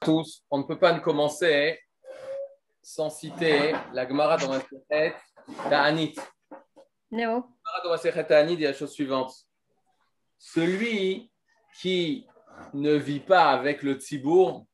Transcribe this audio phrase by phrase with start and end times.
[0.00, 1.80] tous, on ne peut pas ne commencer
[2.82, 5.14] sans citer la Gemara dans la Sechet
[5.68, 6.14] Ta'anit.
[7.10, 9.34] La Gemara dans la Sechet Ta'anit dit la chose suivante.
[10.38, 11.30] Celui
[11.80, 12.26] qui
[12.72, 14.66] ne vit pas avec le Tibour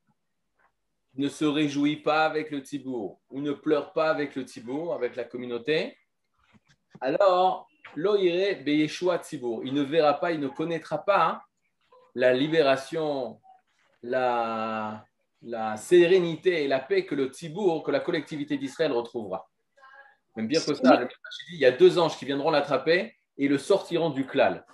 [1.14, 5.16] ne se réjouit pas avec le Tibour ou ne pleure pas avec le Tibour, avec
[5.16, 5.96] la communauté,
[7.00, 9.64] alors l'oire beyeshua Tibour.
[9.64, 11.42] Il ne verra pas, il ne connaîtra pas
[12.14, 13.40] la libération,
[14.02, 15.04] la,
[15.42, 19.48] la sérénité et la paix que le Tibour, que la collectivité d'Israël retrouvera.
[20.36, 21.00] Même bien que ça,
[21.52, 24.64] il y a deux anges qui viendront l'attraper et le sortiront du klal.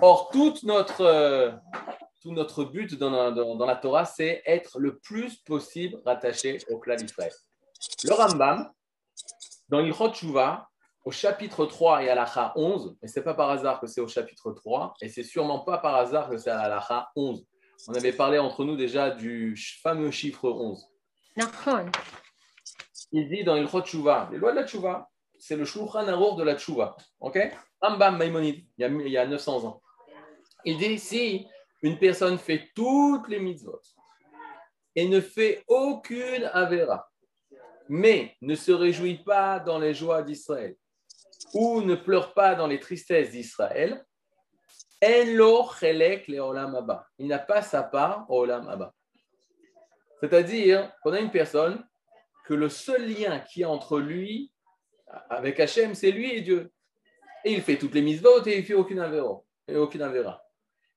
[0.00, 1.50] Or, toute notre, euh,
[2.22, 6.58] tout notre but dans la, dans, dans la Torah, c'est être le plus possible rattaché
[6.70, 7.32] au klal d'Israël.
[8.04, 8.70] Le Rambam,
[9.68, 10.68] dans l'Ichot Tshuva,
[11.04, 14.00] au chapitre 3 et à l'Acha 11, et ce n'est pas par hasard que c'est
[14.00, 17.44] au chapitre 3, et c'est sûrement pas par hasard que c'est à l'Acha 11.
[17.88, 20.86] On avait parlé entre nous déjà du fameux chiffre 11.
[21.36, 21.90] Nachon.
[23.12, 25.08] Il dit dans l'Ichot Tshuva, les lois de la Tshuva,
[25.38, 26.96] c'est le Shulchan Arour de la Tshuva.
[27.20, 27.38] Ok?
[27.80, 29.82] Rambam Maïmonide, il y, a, il y a 900 ans.
[30.64, 31.46] Il dit si
[31.82, 33.80] une personne fait toutes les mitzvot
[34.96, 37.10] et ne fait aucune avera,
[37.88, 40.76] mais ne se réjouit pas dans les joies d'Israël
[41.52, 44.04] ou ne pleure pas dans les tristesses d'Israël,
[47.18, 48.90] il n'a pas sa part au Olam.
[50.20, 51.84] C'est-à-dire qu'on a une personne
[52.46, 54.52] que le seul lien a entre lui
[55.28, 56.72] avec Hachem, c'est lui et Dieu.
[57.44, 59.42] Et il fait toutes les mitzvot et il fait aucune avéra.
[59.68, 60.02] Et aucune.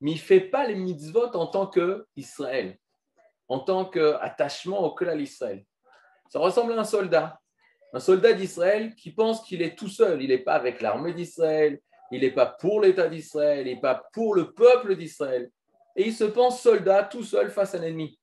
[0.01, 2.77] Mais il ne fait pas les mitzvot en tant qu'Israël,
[3.47, 5.65] en tant qu'attachement au klal Israël.
[6.29, 7.39] Ça ressemble à un soldat.
[7.93, 10.21] Un soldat d'Israël qui pense qu'il est tout seul.
[10.21, 14.03] Il n'est pas avec l'armée d'Israël, il n'est pas pour l'État d'Israël, il n'est pas
[14.13, 15.49] pour le peuple d'Israël.
[15.95, 18.19] Et il se pense soldat tout seul face à l'ennemi.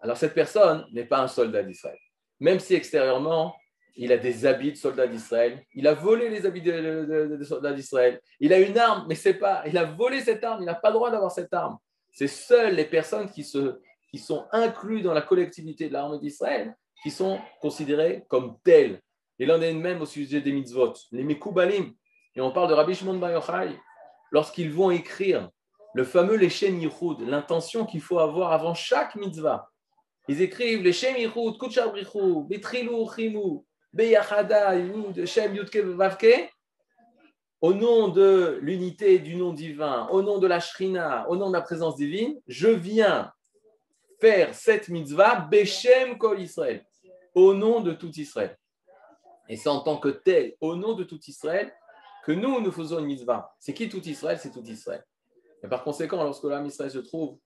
[0.00, 1.98] Alors cette personne n'est pas un soldat d'Israël.
[2.38, 3.54] Même si extérieurement,
[3.96, 7.44] il a des habits de soldat d'Israël, il a volé les habits de, de, de,
[7.44, 10.66] soldats d'Israël, il a une arme, mais c'est pas, il a volé cette arme, il
[10.66, 11.76] n'a pas le droit d'avoir cette arme.
[12.12, 13.78] C'est seules les personnes qui, se,
[14.10, 19.00] qui sont incluses dans la collectivité de l'armée d'Israël qui sont considérées comme telles.
[19.38, 21.92] Et l'un des mêmes au sujet des mitzvot, les Mekoubalim.
[22.36, 23.76] Et on parle de Rabbi Shimon Bar Yochai,
[24.30, 25.50] lorsqu'ils vont écrire
[25.94, 29.68] le fameux Leshem Yichud, l'intention qu'il faut avoir avant chaque mitzvah.
[30.28, 36.52] Ils écrivent Leshem Yichud, Kutchar Brichou, Betrilou, Chimou, Beyachada, Yud, Shem Yudke Vavke,
[37.60, 41.54] au nom de l'unité du nom divin, au nom de la Shrina, au nom de
[41.54, 43.32] la présence divine, je viens
[44.20, 46.86] faire cette mitzvah Beshem Kol Israël,
[47.34, 48.56] au nom de tout Israël.
[49.48, 51.74] Et c'est en tant que tel, au nom de tout Israël,
[52.24, 53.54] que nous, nous faisons une mitzvah.
[53.58, 54.38] C'est qui tout Israël?
[54.38, 55.04] C'est tout Israël.
[55.62, 57.38] Et par conséquent, lorsque l'âme Israël se trouve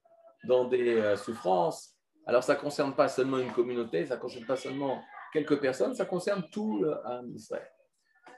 [0.45, 4.45] dans des euh, souffrances, alors ça ne concerne pas seulement une communauté, ça ne concerne
[4.45, 5.01] pas seulement
[5.33, 7.69] quelques personnes, ça concerne tout l'âme Israël.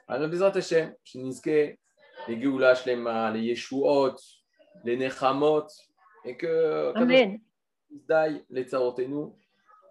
[0.06, 1.78] Alors, Bezrat Hashem, les
[2.42, 4.16] Geoula Shlema, les Yeshuot,
[4.84, 5.66] les Nechamot,
[6.24, 7.38] et que Amen.
[8.50, 9.32] les Tsarotenu,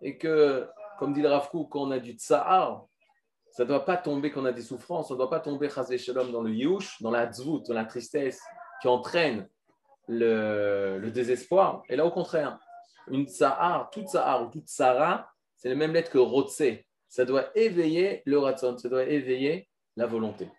[0.02, 0.68] et que,
[1.00, 2.88] comme dit le Rav Kook, quand on a du Tsahar,
[3.58, 6.32] ça ne doit pas tomber qu'on a des souffrances, ça ne doit pas tomber, shalom,
[6.32, 8.40] dans le yoush, dans la dzvout, dans la tristesse
[8.80, 9.50] qui entraîne
[10.08, 11.82] le, désespoir.
[11.90, 12.60] Et là, au contraire,
[13.08, 16.62] une tsahar, toute tsahar ou toute tsara, c'est la même lettre que rotse.
[17.08, 20.52] Ça doit éveiller le ratson, ça doit éveiller la volonté.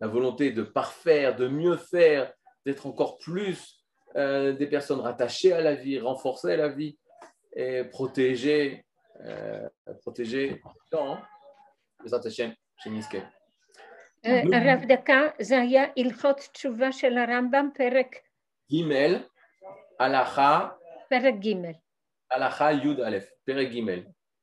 [0.00, 2.32] La volonté de parfaire, de mieux faire,
[2.64, 3.84] d'être encore plus
[4.16, 6.98] euh, des personnes rattachées à la vie, renforcées à la vie
[7.54, 8.86] et protégées.
[9.26, 9.68] Euh,
[10.00, 10.62] protégées.
[12.25, 13.17] השם, שנזכה.
[14.25, 18.15] הרב דקה, זה היה הלכות תשובה של הרמב"ם, פרק,
[18.73, 18.75] ג'
[19.99, 20.69] הלכה,
[21.09, 21.71] פרק ג',
[22.31, 23.99] הלכה י"א, פרק ג'.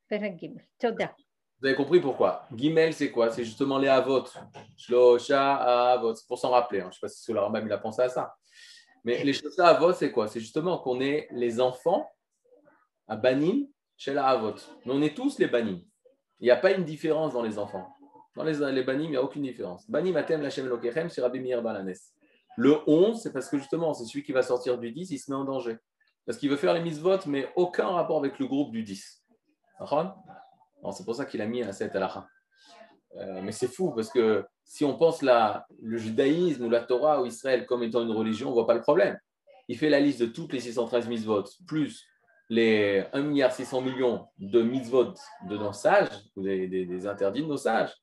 [0.09, 0.47] פרק ג'.
[0.79, 1.07] תודה.
[1.63, 4.25] Vous avez compris pourquoi Gimel, c'est quoi C'est justement les avot.
[4.79, 6.15] Shlosha avot.
[6.15, 6.81] C'est pour s'en rappeler.
[6.81, 6.85] hein.
[6.85, 8.35] Je ne sais pas si le Rambam il a pensé à ça.
[9.05, 12.11] Mais les Shlosha avot, c'est quoi C'est justement qu'on est les enfants
[13.09, 13.67] à Banim
[13.99, 14.55] chez la avot.
[14.87, 15.81] Mais on est tous les Banim.
[16.40, 17.88] Il n'y a pas une différence dans les enfants.
[18.36, 19.90] Dans les, les Banim, il n'y a aucune différence.
[19.90, 21.94] Banim atem lachem lokechem, c'est Rabbi Meir Balanes.
[22.58, 25.32] Le 11, c'est parce que justement, c'est celui qui va sortir du 10, il se
[25.32, 25.78] met en danger.
[26.26, 29.24] Parce qu'il veut faire les mitzvot, mais aucun rapport avec le groupe du 10.
[29.80, 30.18] D'accord?
[30.82, 32.28] Alors, C'est pour ça qu'il a mis à cette halakha.
[33.18, 37.22] Euh, mais c'est fou, parce que si on pense la, le judaïsme ou la Torah
[37.22, 39.18] ou Israël comme étant une religion, on ne voit pas le problème.
[39.68, 42.06] Il fait la liste de toutes les 613 mitzvot, plus
[42.50, 45.14] les 1,6 milliard de mitzvot
[45.48, 47.94] de nos sages, ou des, interdits de nos sages,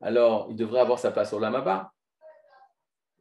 [0.00, 1.92] alors il devrait avoir sa place au Lamaba.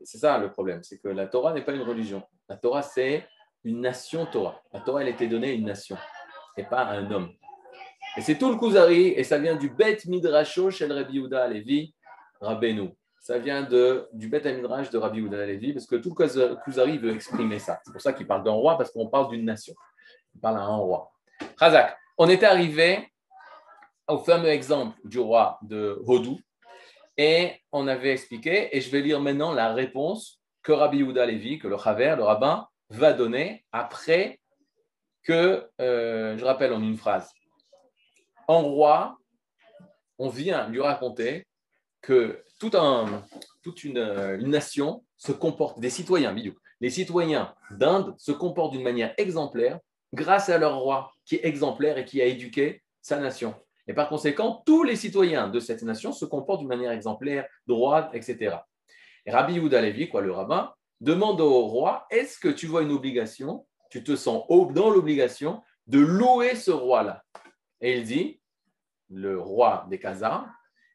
[0.04, 2.24] C'est ça le problème, c'est que la Torah n'est pas une religion.
[2.48, 3.28] La Torah, c'est
[3.64, 4.62] une nation Torah.
[4.72, 5.98] La Torah, elle était donnée à une nation.
[6.56, 7.32] et pas un homme.
[8.16, 11.94] Et c'est tout le Kuzari, et ça vient du Bet Midrasho chez Rabbi Yehuda Levi,
[12.42, 12.90] Rabbeinu.
[13.20, 16.98] Ça vient de, du Bet Midrash de Rabbi Yehuda Levi, parce que tout le Kuzari
[16.98, 17.80] veut exprimer ça.
[17.84, 19.76] C'est pour ça qu'il parle d'un roi, parce qu'on parle d'une nation.
[20.42, 21.12] Parle un roi.
[21.58, 23.12] Razak, on était arrivé
[24.08, 26.40] au fameux exemple du roi de Hodou,
[27.18, 31.60] et on avait expliqué, et je vais lire maintenant la réponse que Rabbi Yehuda Levi,
[31.60, 34.40] que le Chaver, le rabbin, va donner après
[35.24, 37.32] que, euh, je rappelle en une phrase,
[38.48, 39.18] en roi,
[40.20, 41.46] on vient lui raconter
[42.02, 42.76] que toute
[43.84, 43.98] une,
[44.40, 46.34] une, nation se comporte, des citoyens,
[46.80, 49.80] les citoyens d'Inde se comportent d'une manière exemplaire
[50.14, 53.56] grâce à leur roi qui est exemplaire et qui a éduqué sa nation.
[53.88, 58.10] Et par conséquent, tous les citoyens de cette nation se comportent d'une manière exemplaire, droite,
[58.14, 58.58] etc.
[59.26, 62.92] Et Rabbi Yehuda Levi, quoi, le rabbin, demande au roi est-ce que tu vois une
[62.92, 67.24] obligation, tu te sens dans l'obligation de louer ce roi-là?
[67.82, 68.42] Et il dit
[69.10, 70.48] le roi des Khazars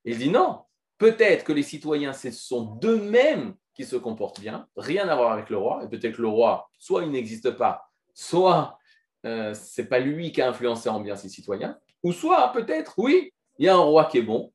[0.04, 0.62] il dit non,
[0.98, 5.48] peut-être que les citoyens, ce sont d'eux-mêmes qui se comportent bien, rien à voir avec
[5.48, 8.78] le roi, et peut-être que le roi, soit il n'existe pas, soit
[9.24, 12.94] euh, ce n'est pas lui qui a influencé en bien ses citoyens, ou soit peut-être,
[12.98, 14.52] oui, il y a un roi qui est bon,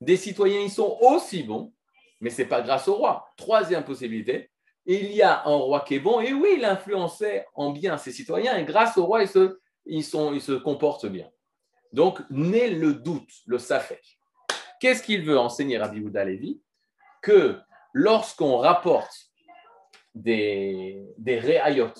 [0.00, 1.72] des citoyens, ils sont aussi bons,
[2.20, 3.28] mais ce n'est pas grâce au roi.
[3.36, 4.50] Troisième possibilité,
[4.84, 8.12] il y a un roi qui est bon, et oui, il influençait en bien ses
[8.12, 11.28] citoyens, et grâce au roi, ils se, ils sont, ils se comportent bien.
[11.92, 14.18] Donc, naît le doute, le safek.
[14.80, 16.60] Qu'est-ce qu'il veut enseigner Rabbi Houda Levi?
[17.22, 17.58] Que
[17.92, 19.30] lorsqu'on rapporte
[20.14, 21.92] des, des réayot,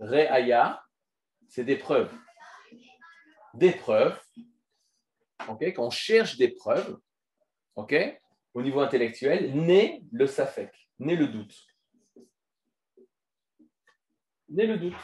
[0.00, 0.82] réaya,
[1.52, 2.10] c'est des preuves
[3.54, 4.18] des preuves,
[5.38, 6.98] quand on cherche des preuves,
[8.54, 11.54] au niveau intellectuel, naît le safek, naît le doute.
[14.48, 14.94] Naît le doute.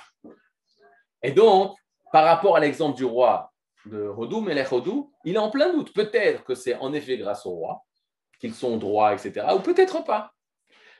[1.22, 1.76] Et donc,
[2.12, 3.52] par rapport à l'exemple du roi
[3.86, 5.92] de Rodou, Melech Rodou, il est en plein doute.
[5.92, 7.84] Peut-être que c'est en effet grâce au roi,
[8.38, 9.46] qu'ils sont droits, etc.
[9.54, 10.32] Ou peut-être pas.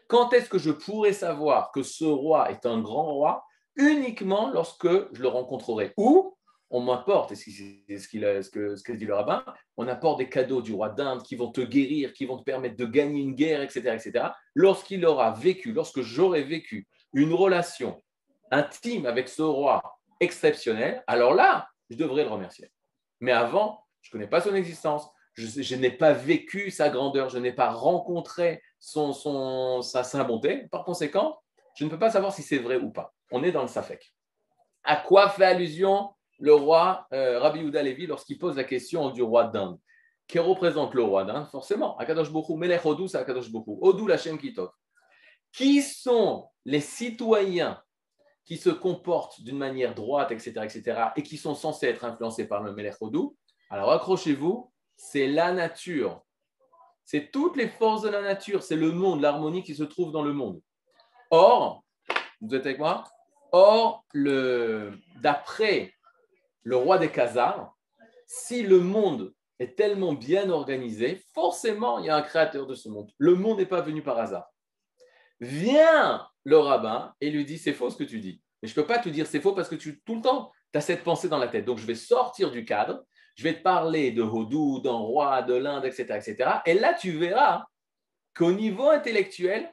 [0.06, 3.44] Quand est-ce que je pourrais savoir que ce roi est un grand roi?
[3.78, 5.94] Uniquement lorsque je le rencontrerai.
[5.96, 6.36] Ou
[6.70, 8.08] on m'apporte, et c'est ce,
[8.50, 9.42] que, ce que dit le rabbin,
[9.78, 12.76] on apporte des cadeaux du roi d'Inde qui vont te guérir, qui vont te permettre
[12.76, 13.94] de gagner une guerre, etc.
[13.94, 14.26] etc.
[14.54, 17.96] Lorsqu'il aura vécu, lorsque j'aurai vécu une relation
[18.50, 19.80] intime avec ce roi
[20.20, 22.70] exceptionnel, alors là, je devrais le remercier.
[23.20, 27.38] Mais avant, je ne connais pas son existence, je, n'ai pas vécu sa grandeur, je
[27.38, 30.66] n'ai pas rencontré son, sa, sa bonté.
[30.70, 31.38] Par conséquent,
[31.76, 33.14] je ne peux pas savoir si c'est vrai ou pas.
[33.30, 34.12] On est dans le safek.
[34.84, 39.22] À quoi fait allusion le roi euh, Rabbi Yehuda Levi lorsqu'il pose la question du
[39.22, 39.78] roi d'Inde?
[40.26, 43.78] Qui représente le roi d'Inde Forcément, Akadosh Bokhu, Melech Odou, c'est Akadosh Bokhu.
[43.80, 44.70] Odou, Lachem Kitov.
[45.52, 47.82] Qui sont les citoyens
[48.44, 52.62] qui se comportent d'une manière droite, etc., etc., et qui sont censés être influencés par
[52.62, 53.36] le Melech Odou
[53.68, 56.22] Alors accrochez-vous, c'est la nature.
[57.04, 60.22] C'est toutes les forces de la nature, c'est le monde, l'harmonie qui se trouve dans
[60.22, 60.60] le monde.
[61.30, 61.84] Or,
[62.40, 63.04] vous êtes avec moi?
[63.52, 64.04] Or,
[65.22, 65.92] d'après
[66.62, 67.74] le roi des Khazars,
[68.26, 72.88] si le monde est tellement bien organisé, forcément, il y a un créateur de ce
[72.88, 73.10] monde.
[73.18, 74.52] Le monde n'est pas venu par hasard.
[75.40, 78.42] Vient le rabbin et lui dit, c'est faux ce que tu dis.
[78.62, 80.52] Mais je ne peux pas te dire c'est faux parce que tu, tout le temps,
[80.72, 81.64] tu as cette pensée dans la tête.
[81.64, 83.04] Donc, je vais sortir du cadre,
[83.34, 86.50] je vais te parler de Hodou, d'un roi, de l'Inde, etc., etc.
[86.66, 87.64] Et là, tu verras
[88.34, 89.72] qu'au niveau intellectuel,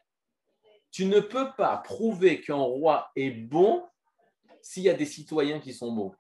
[0.96, 3.84] tu ne peux pas prouver qu'un roi est bon
[4.62, 6.16] s'il y a des citoyens qui sont bons.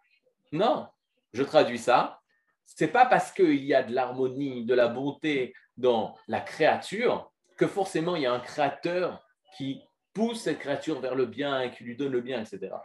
[0.51, 0.89] Non,
[1.31, 2.19] je traduis ça.
[2.65, 7.67] C'est pas parce qu'il y a de l'harmonie, de la bonté dans la créature que
[7.67, 11.85] forcément il y a un créateur qui pousse cette créature vers le bien et qui
[11.85, 12.75] lui donne le bien, etc.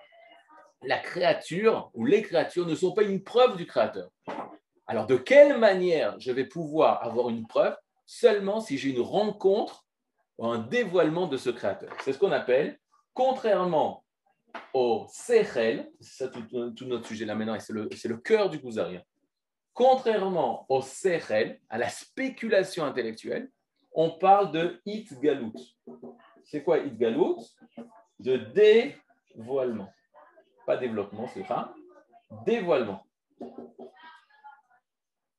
[0.82, 4.10] La créature ou les créatures ne sont pas une preuve du créateur.
[4.86, 9.84] Alors de quelle manière je vais pouvoir avoir une preuve Seulement si j'ai une rencontre
[10.40, 11.94] un dévoilement de ce créateur.
[12.02, 12.78] C'est ce qu'on appelle,
[13.12, 14.04] contrairement
[14.72, 18.98] au Sechel, c'est ça tout, notre sujet là maintenant, et c'est le, cœur du Kuzari.
[19.72, 23.50] Contrairement au Sechel, à la spéculation intellectuelle,
[23.92, 25.52] on parle de Itgalut.
[26.44, 27.36] C'est quoi Itgalut
[28.18, 29.92] De dévoilement.
[30.66, 31.74] Pas développement, c'est pas
[32.46, 33.04] dévoilement.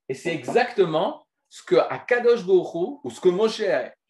[0.09, 3.61] Et c'est exactement ce que Akadosh Borou, ou ce que Moshe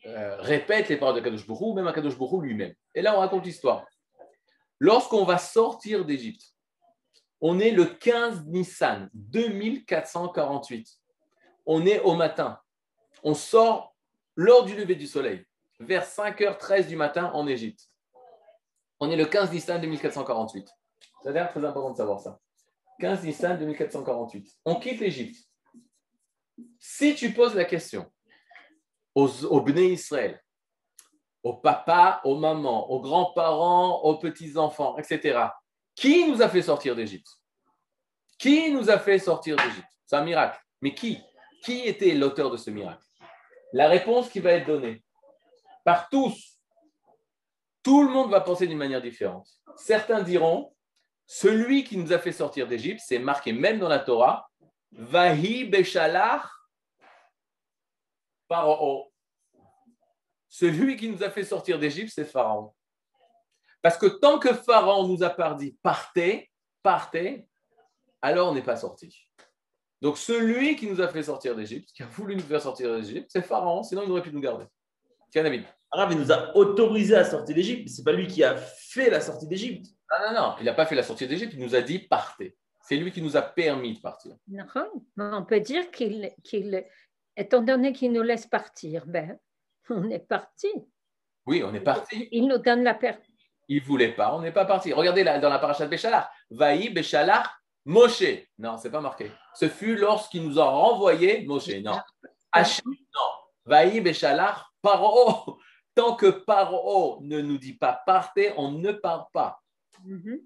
[0.06, 2.74] euh, répète les paroles de Kadosh Borou, même Akadosh Borou lui-même.
[2.96, 3.86] Et là, on raconte l'histoire.
[4.80, 6.56] Lorsqu'on va sortir d'Égypte,
[7.40, 10.88] on est le 15 Nissan 2448.
[11.68, 12.60] On est au matin.
[13.24, 13.96] On sort
[14.36, 15.46] lors du lever du soleil,
[15.80, 17.90] vers 5h13 du matin en Égypte.
[19.00, 20.68] On est le 15 Nissan 2448.
[21.24, 22.40] C'est très important de savoir ça.
[23.00, 24.58] 15 Nissan 2448.
[24.66, 25.38] On quitte l'Égypte.
[26.80, 28.12] Si tu poses la question
[29.16, 30.42] aux, aux Israël,
[31.44, 35.48] aux papas, aux mamans, aux grands-parents, aux petits-enfants, etc.,
[35.96, 37.30] qui nous a fait sortir d'Égypte?
[38.38, 39.90] Qui nous a fait sortir d'Égypte?
[40.06, 40.60] C'est un miracle.
[40.82, 41.20] Mais qui?
[41.64, 43.04] Qui était l'auteur de ce miracle?
[43.74, 45.04] La réponse qui va être donnée
[45.84, 46.60] par tous,
[47.84, 49.48] tout le monde va penser d'une manière différente.
[49.76, 50.74] Certains diront,
[51.26, 54.50] celui qui nous a fait sortir d'Égypte, c'est marqué même dans la Torah,
[54.92, 56.46] Vahi Beshalach
[58.52, 59.10] Pharaon.
[60.50, 62.74] Celui qui nous a fait sortir d'Égypte, c'est Pharaon.
[63.82, 66.52] Parce que tant que Pharaon nous a pas dit partez,
[66.84, 67.48] partez,
[68.22, 69.26] alors on n'est pas sorti.
[70.02, 73.30] Donc celui qui nous a fait sortir d'Égypte, qui a voulu nous faire sortir d'Égypte,
[73.32, 74.66] c'est Pharaon, sinon il aurait pu nous garder.
[75.34, 75.64] David.
[75.90, 78.58] Arabe, il nous a autorisé à sortir d'Égypte, mais ce n'est pas lui qui a
[78.58, 79.88] fait la sortie d'Égypte.
[80.10, 82.58] Non, non, non, il n'a pas fait la sortie d'Égypte, il nous a dit partez.
[82.82, 84.36] C'est lui qui nous a permis de partir.
[85.18, 86.86] On peut dire qu'il, qu'il
[87.38, 89.38] étant donné qu'il nous laisse partir, ben,
[89.90, 90.70] on est parti.
[91.46, 92.28] Oui, on est parti.
[92.32, 93.24] Il nous donne la perte.
[93.68, 94.94] Il ne voulait pas, on n'est pas parti.
[94.94, 98.24] Regardez là, dans la paracha de Béchalar, Vaï, Béchalar, Moshe.
[98.58, 99.32] Non, c'est pas marqué.
[99.56, 101.76] Ce fut lorsqu'il nous a renvoyé Moshe.
[101.84, 101.98] Non.
[102.52, 103.30] Hachim, non.
[103.66, 105.60] Vaï, Béchalar, Paro.
[105.96, 109.62] Tant que Paro ne nous dit pas partez, on ne part pas.
[110.06, 110.42] Mm-hmm.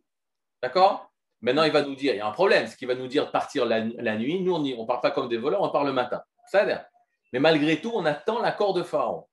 [0.62, 1.12] D'accord?
[1.42, 3.32] Maintenant, il va nous dire, il y a un problème, c'est qu'il va nous dire
[3.32, 4.42] partir la, nuit.
[4.42, 6.24] Nous, on ne part pas comme des voleurs, on part le matin.
[6.54, 9.28] Mais malgré tout, on attend l'accord de Pharaon.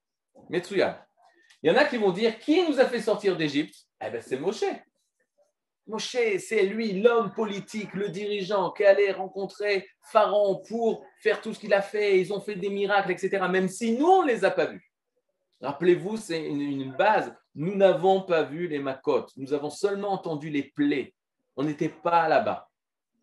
[0.48, 1.06] Metsuya.
[1.62, 3.76] Il y en a qui vont dire, qui nous a fait sortir d'Égypte?
[4.04, 4.64] Eh bien, c'est Moshe.
[5.86, 11.60] Moshe, c'est lui l'homme politique, le dirigeant qui allait rencontrer Pharaon pour faire tout ce
[11.60, 12.20] qu'il a fait.
[12.20, 13.46] Ils ont fait des miracles, etc.
[13.48, 14.92] Même si nous, on ne les a pas vus.
[15.60, 17.32] Rappelez-vous, c'est une, base.
[17.54, 19.30] Nous n'avons pas vu les macotes.
[19.36, 21.14] Nous avons seulement entendu les plaies.
[21.56, 22.68] On n'était pas là-bas.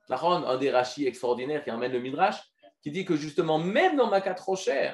[0.10, 2.42] Un des rachis extraordinaires qui emmène le Midrash,
[2.82, 4.92] qui dit que justement, même dans Makat Rocher,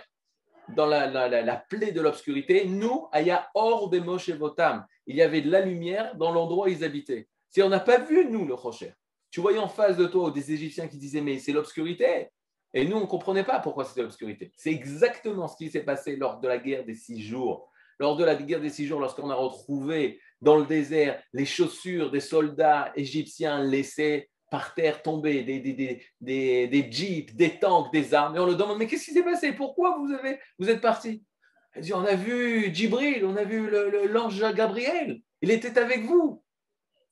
[0.70, 5.52] dans la, la, plaie de l'obscurité, nous, Aya Or Moshe Votam, il y avait de
[5.52, 7.28] la lumière dans l'endroit où ils habitaient.
[7.50, 8.94] Si on n'a pas vu, nous, le Rocher,
[9.30, 12.30] tu voyais en face de toi des Égyptiens qui disaient, mais c'est l'obscurité.
[12.74, 14.52] Et nous, on ne comprenait pas pourquoi c'était l'obscurité.
[14.58, 17.72] C'est exactement ce qui s'est passé lors de la guerre des six jours.
[18.00, 22.12] Lors de la guerre des six jours, lorsqu'on a retrouvé dans le désert les chaussures
[22.12, 25.74] des soldats égyptiens laissées par terre tomber, des, des,
[26.22, 28.38] des, des, jeeps, des tanks, des armes.
[28.38, 29.52] Et on le demande, mais qu'est-ce qui s'est passé?
[29.52, 31.26] Pourquoi vous, avez, vous êtes parti?
[31.74, 33.70] Elle dit, on a vu Djibril, on a vu
[34.08, 35.20] l'ange Gabriel.
[35.42, 36.42] Il était avec vous.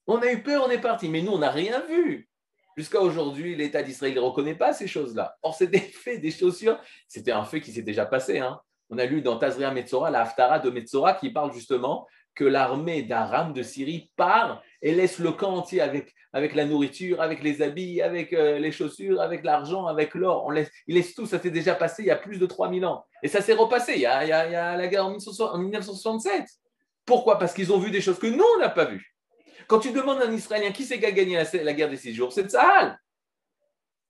[0.07, 1.09] On a eu peur, on est parti.
[1.09, 2.29] Mais nous, on n'a rien vu.
[2.77, 5.35] Jusqu'à aujourd'hui, l'État d'Israël ne reconnaît pas ces choses-là.
[5.41, 6.79] Or, c'est des faits, des chaussures.
[7.09, 8.39] C'était un fait qui s'est déjà passé.
[8.39, 8.57] Hein.
[8.89, 13.03] On a lu dans Tazria Metzora, la Haftara de Metzora, qui parle justement que l'armée
[13.03, 17.61] d'Aram de Syrie part et laisse le camp entier avec, avec la nourriture, avec les
[17.61, 20.51] habits, avec euh, les chaussures, avec l'argent, avec l'or.
[20.51, 21.27] Laisse, ils laissent tout.
[21.27, 23.05] Ça s'est déjà passé il y a plus de 3000 ans.
[23.21, 26.45] Et ça s'est repassé il y, a, il, la guerre en 1967.
[27.05, 27.37] Pourquoi?
[27.37, 29.15] Parce qu'ils ont vu des choses que nous, on n'a pas vues.
[29.67, 32.13] Quand tu demandes à un Israélien qui c'est qui a gagné la, guerre des six
[32.13, 32.99] jours, c'est Tsahal.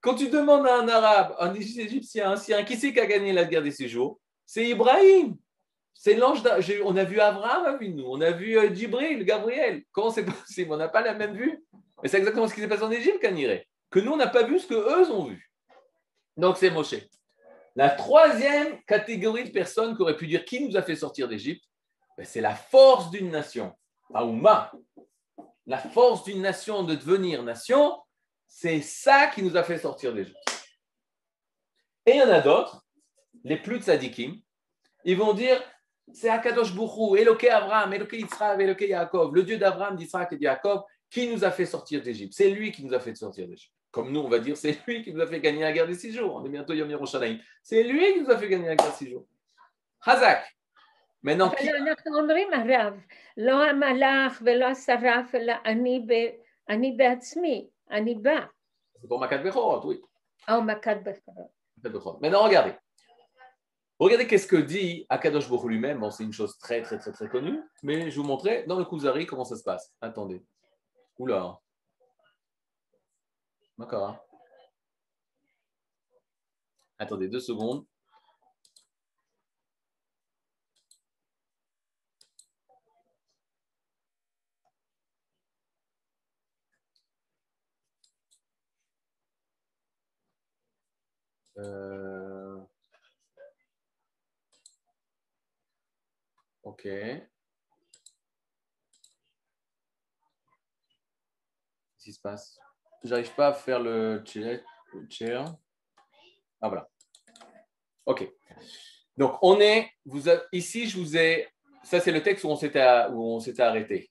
[0.01, 3.33] Quand tu demandes à un Arabe, un Égyptien, un Syrien, qui c'est qui a gagné
[3.33, 5.37] la guerre des six jours, c'est Ibrahim.
[5.93, 6.41] C'est l'ange.
[6.83, 8.05] On a vu Abraham nous.
[8.07, 9.83] On a vu euh, Djibril, Gabriel.
[9.91, 10.73] Comment c'est possible?
[10.73, 11.63] On n'a pas la même vue.
[12.05, 13.67] C'est exactement ce qui s'est passé en Égypte, Kaniré.
[13.89, 15.51] Que nous, on n'a pas vu ce qu'eux ont vu.
[16.35, 16.95] Donc, c'est Moshe.
[17.75, 21.63] La troisième catégorie de personnes qui auraient pu dire qui nous a fait sortir d'Égypte,
[22.17, 23.73] ben, c'est la force d'une nation.
[24.13, 24.71] Aouma.
[25.65, 27.97] La force d'une nation de devenir nation,
[28.47, 30.37] c'est ça qui nous a fait sortir d'Égypte.
[32.05, 32.85] Et il y en a d'autres,
[33.43, 34.41] les plus tzadikim,
[35.05, 35.61] ils vont dire
[36.11, 40.43] c'est Akadosh Bourou, Eloke Abraham, Eloke Yitzhak, Eloke Yaakov, le Dieu d'Abraham, d'Israël et de
[40.43, 40.83] Yaakov,
[41.13, 43.71] qui nous a fait sortir d'Égypte C'est lui qui nous a fait sortir d'Égypte.
[43.91, 45.93] Comme nous, on va dire, c'est lui qui nous a fait gagner la guerre des
[45.93, 46.33] six jours.
[46.33, 47.37] On est bientôt Yom Yerushalayim.
[47.61, 49.27] C'est lui qui nous a fait gagner la guerre des six jours.
[50.01, 50.43] Hazak.
[51.21, 51.67] Maintenant, qui...
[58.99, 60.01] C'est pour Makat Bechorot, oui.
[60.49, 62.17] Oh, Makat Bechorot.
[62.21, 62.73] Maintenant, regardez.
[63.99, 65.99] Regardez qu'est-ce que dit Akadosh Baruch lui-même.
[65.99, 67.61] Bon, c'est une chose très, très, très, très connue.
[67.83, 69.93] Mais je vous montrais dans le Kuzari comment ça se passe.
[70.01, 70.43] Attendez.
[71.17, 71.59] Oula.
[76.97, 77.85] Attendez deux secondes.
[91.57, 92.63] Euh...
[96.63, 96.87] Ok.
[102.03, 102.59] Qu'est-ce qui se passe
[103.01, 105.45] J'arrive pas à faire le chair.
[106.61, 106.89] Ah voilà.
[108.05, 108.29] Ok.
[109.15, 111.47] Donc on est, vous ici je vous ai,
[111.81, 114.09] ça c'est le texte où on s'était où on s'était arrêté.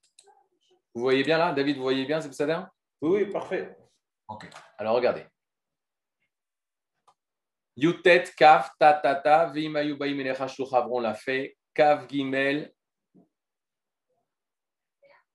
[0.95, 2.71] Vous voyez bien là, David, vous voyez bien, c'est ça
[3.01, 3.77] Oui, oui, parfait.
[4.27, 4.49] Ok.
[4.79, 5.25] Alors regardez.
[7.75, 11.57] Yutet, Kaf, Ta, Ta, Ta, Vimayu, on l'a fait.
[11.73, 12.73] Kaf, Gimel.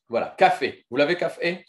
[0.08, 0.86] Voilà, café.
[0.88, 1.64] Vous l'avez café?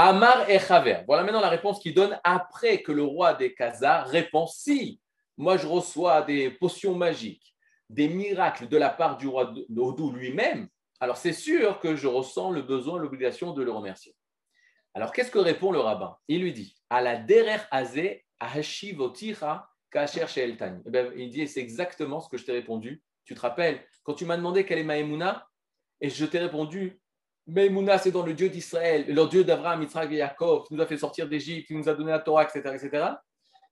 [0.00, 1.02] Amar et Chaver.
[1.08, 5.00] Voilà maintenant la réponse qu'il donne après que le roi des Khazars répond si
[5.36, 7.56] moi je reçois des potions magiques,
[7.90, 10.68] des miracles de la part du roi d'Odou lui-même,
[11.00, 14.14] alors c'est sûr que je ressens le besoin, l'obligation de le remercier.
[14.94, 16.16] Alors qu'est-ce que répond le rabbin?
[16.28, 20.80] Il lui dit à la derer azé ahashivotira kacher she'eltani.
[20.94, 23.02] Eh il dit c'est exactement ce que je t'ai répondu.
[23.24, 25.48] Tu te rappelles quand tu m'as demandé quelle est Maïmouna
[26.00, 27.00] et je t'ai répondu
[27.48, 30.86] Maïmouna, c'est dans le Dieu d'Israël, le Dieu d'Abraham, Yitzhak et Yaakov, qui nous a
[30.86, 32.60] fait sortir d'Égypte, qui nous a donné la Torah, etc.
[32.74, 33.06] etc.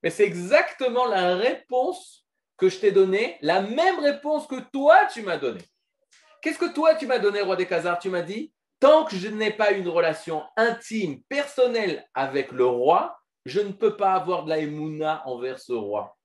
[0.02, 5.22] Mais c'est exactement la réponse que je t'ai donnée, la même réponse que toi, tu
[5.22, 5.64] m'as donnée.
[6.40, 7.98] Qu'est-ce que toi, tu m'as donné, roi des Khazars?
[7.98, 13.18] Tu m'as dit, tant que je n'ai pas une relation intime, personnelle avec le roi,
[13.44, 16.16] je ne peux pas avoir de la émouna envers ce roi.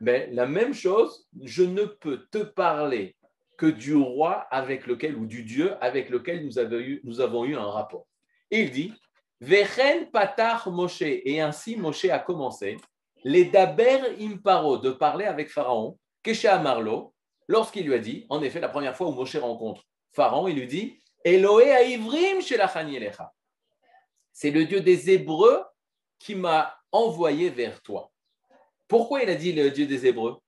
[0.00, 3.15] Mais la même chose, je ne peux te parler
[3.56, 8.06] que du roi avec lequel, ou du Dieu avec lequel nous avons eu, un rapport.
[8.50, 8.92] il dit,
[9.40, 12.76] Vechen patar Moshe, et ainsi Moshe a commencé,
[13.24, 17.14] les daber imparo, de parler avec Pharaon, Kesha Marlo,
[17.48, 19.82] lorsqu'il lui a dit, en effet, la première fois où Moshe rencontre
[20.12, 22.72] Pharaon, il lui dit, Eloé a ivrim chez la
[24.32, 25.64] C'est le Dieu des Hébreux
[26.18, 28.10] qui m'a envoyé vers toi.
[28.88, 30.40] Pourquoi il a dit le Dieu des Hébreux?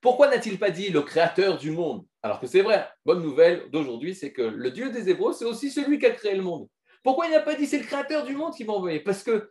[0.00, 2.04] Pourquoi n'a-t-il pas dit le créateur du monde?
[2.22, 5.70] Alors que c'est vrai, bonne nouvelle d'aujourd'hui, c'est que le Dieu des Hébreux, c'est aussi
[5.70, 6.68] celui qui a créé le monde.
[7.02, 9.00] Pourquoi il n'a pas dit c'est le créateur du monde qui m'a envoyé?
[9.00, 9.50] Parce que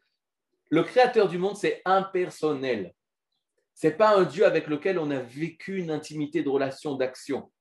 [0.69, 2.93] le créateur du monde, c'est impersonnel.
[3.73, 7.51] Ce n'est pas un Dieu avec lequel on a vécu une intimité de relation, d'action.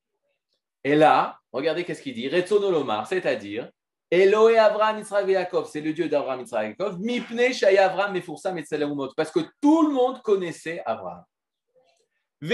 [0.82, 3.70] Et là, regardez qu'est-ce qu'il dit Retsonolomar, c'est-à-dire
[4.10, 8.64] Eloé Abraham Israël Yaakov, c'est le Dieu d'Abraham Israël Yaakov, Mipne Shaya Mefursam et
[9.16, 11.24] parce que tout le monde connaissait Abraham.
[12.40, 12.52] Parce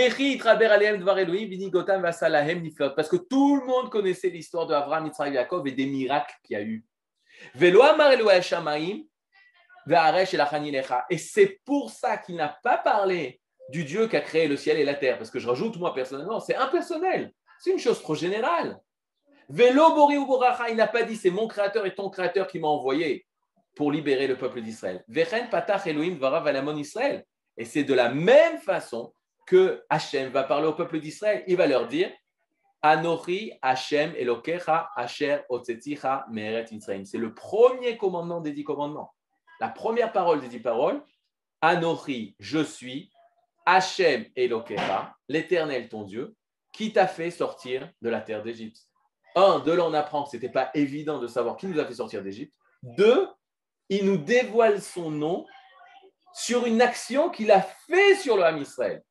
[3.08, 6.62] que tout le monde connaissait l'histoire de Abraham, Yaakov et des miracles qu'il y a
[6.62, 6.84] eu.
[11.10, 13.40] Et c'est pour ça qu'il n'a pas parlé
[13.70, 15.18] du Dieu qui a créé le ciel et la terre.
[15.18, 17.32] Parce que je rajoute, moi personnellement, c'est impersonnel.
[17.58, 18.78] C'est une chose trop générale.
[19.48, 23.26] Il n'a pas dit c'est mon créateur et ton créateur qui m'a envoyé
[23.74, 25.04] pour libérer le peuple d'Israël.
[27.56, 29.12] Et c'est de la même façon
[29.46, 31.44] que Hachem va parler au peuple d'Israël.
[31.46, 32.10] Il va leur dire
[32.82, 37.06] Anochi Hachem Elokecha Asher Otzeticha Meret Israël.
[37.06, 39.14] C'est le premier commandement des dix commandements.
[39.60, 41.02] La première parole des dix paroles
[41.60, 43.10] Anochi, je suis,
[43.64, 46.34] Hachem Elokecha, l'éternel ton Dieu,
[46.72, 48.88] qui t'a fait sortir de la terre d'Égypte.
[49.36, 51.84] Un, de là on apprend que ce n'était pas évident de savoir qui nous a
[51.84, 52.54] fait sortir d'Égypte.
[52.82, 53.28] Deux,
[53.88, 55.46] il nous dévoile son nom
[56.34, 59.02] sur une action qu'il a fait sur le Ham Israël.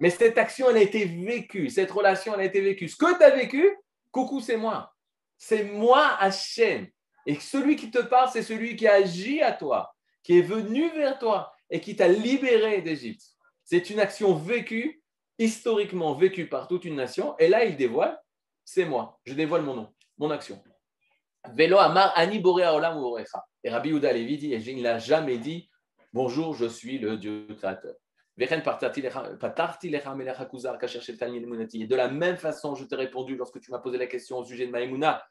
[0.00, 1.70] Mais cette action, elle a été vécue.
[1.70, 2.88] Cette relation, elle a été vécue.
[2.88, 3.76] Ce que tu as vécu,
[4.10, 4.94] coucou, c'est moi.
[5.36, 6.88] C'est moi, Hachem.
[7.26, 10.88] Et celui qui te parle, c'est celui qui a agi à toi, qui est venu
[10.90, 13.22] vers toi et qui t'a libéré d'Égypte.
[13.64, 15.02] C'est une action vécue,
[15.38, 17.36] historiquement vécue par toute une nation.
[17.38, 18.18] Et là, il dévoile,
[18.64, 19.20] c'est moi.
[19.24, 20.62] Je dévoile mon nom, mon action.
[21.54, 23.24] Velo Amar Ani Olam
[23.62, 25.68] Et Rabbi Uda Levi dit, il n'a jamais dit,
[26.12, 27.94] bonjour, je suis le Dieu créateur.
[28.40, 28.46] Et
[31.86, 34.66] de la même façon, je t'ai répondu lorsque tu m'as posé la question au sujet
[34.66, 35.26] de Maïmouna.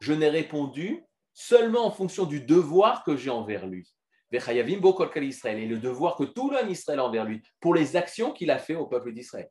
[0.00, 3.88] Je n'ai répondu seulement en fonction du devoir que j'ai envers lui.
[4.32, 8.58] Et le devoir que tout l'homme Israël a envers lui pour les actions qu'il a
[8.58, 9.48] fait au peuple d'Israël.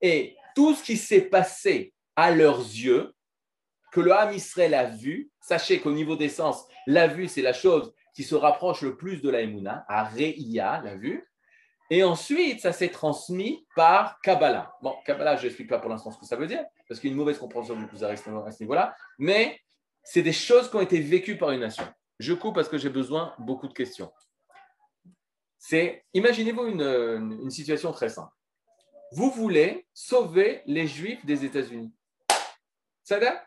[0.00, 3.13] Et tout ce qui s'est passé à leurs yeux,
[3.94, 7.52] que le Ham Israël a vu, sachez qu'au niveau des sens, la vue, c'est la
[7.52, 11.30] chose qui se rapproche le plus de la Emouna, à Re'ia, la vue.
[11.90, 14.74] Et ensuite, ça s'est transmis par Kabbalah.
[14.82, 17.38] Bon, Kabbalah, je n'explique pas pour l'instant ce que ça veut dire, parce qu'il mauvaise
[17.38, 19.60] compréhension du cousin à ce niveau-là, mais
[20.02, 21.86] c'est des choses qui ont été vécues par une nation.
[22.18, 24.12] Je coupe parce que j'ai besoin beaucoup de questions.
[25.56, 28.32] C'est, imaginez-vous une, une situation très simple.
[29.12, 31.92] Vous voulez sauver les Juifs des États-Unis.
[33.04, 33.40] Ça va?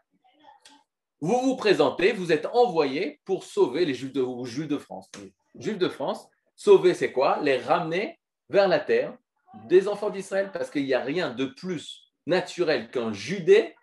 [1.19, 5.09] Vous vous présentez, vous êtes envoyé pour sauver les Juifs de, Juifs de France.
[5.55, 7.39] Juifs de France, sauver, c'est quoi?
[7.41, 9.17] Les ramener vers la terre
[9.65, 13.75] des enfants d'Israël, parce qu'il n'y a rien de plus naturel qu'un judé,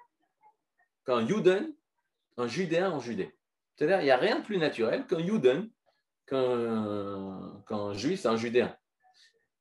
[1.04, 1.74] qu'un juden,
[2.36, 3.34] un judéen en judée.
[3.74, 5.68] C'est-à-dire, il n'y a rien de plus naturel qu'un juden,
[6.26, 8.76] qu'un juif, un judéen.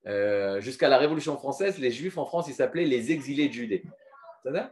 [0.05, 3.83] Euh, jusqu'à la Révolution française, les juifs en France, ils s'appelaient les exilés de Judée.
[4.41, 4.69] C'est-à-dire,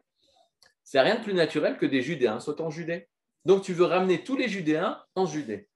[0.92, 3.08] c'est rien de plus naturel que des judéens soient en Judée.
[3.46, 5.70] Donc, tu veux ramener tous les judéens en Judée.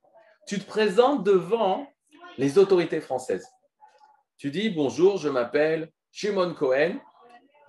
[0.45, 1.89] Tu te présentes devant
[2.37, 3.47] les autorités françaises.
[4.37, 6.99] Tu dis bonjour, je m'appelle Shimon Cohen,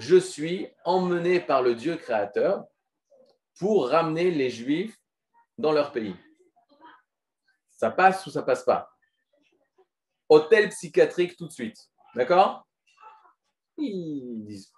[0.00, 2.64] je suis emmené par le Dieu créateur
[3.60, 4.98] pour ramener les Juifs
[5.56, 6.16] dans leur pays.
[7.70, 8.90] Ça passe ou ça passe pas?
[10.28, 11.78] Hôtel psychiatrique tout de suite.
[12.16, 12.66] D'accord?
[13.78, 14.72] Ils disent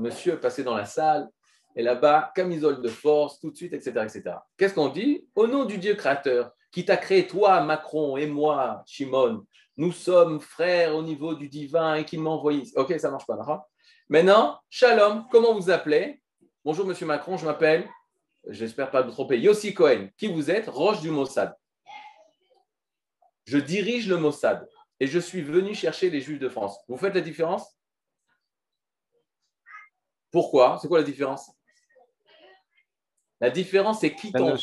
[0.00, 1.30] monsieur, passez dans la salle.
[1.76, 3.90] Et là-bas, camisole de force, tout de suite, etc.
[4.04, 4.36] etc.
[4.56, 5.26] Qu'est-ce qu'on dit?
[5.34, 9.44] Au nom du Dieu créateur, qui t'a créé toi, Macron, et moi, Shimon,
[9.76, 12.62] nous sommes frères au niveau du divin et qui m'a envoyé.
[12.76, 13.68] Ok, ça marche pas,
[14.08, 16.22] Maintenant, Shalom, comment vous appelez?
[16.64, 17.88] Bonjour, monsieur Macron, je m'appelle,
[18.48, 20.08] j'espère pas me tromper, Yossi Cohen.
[20.16, 20.68] Qui vous êtes?
[20.68, 21.56] Roche du Mossad.
[23.46, 24.68] Je dirige le Mossad
[25.00, 26.78] et je suis venu chercher les Juifs de France.
[26.88, 27.76] Vous faites la différence?
[30.30, 30.78] Pourquoi?
[30.80, 31.50] C'est quoi la différence?
[33.44, 34.56] La différence, c'est qui t'envoie.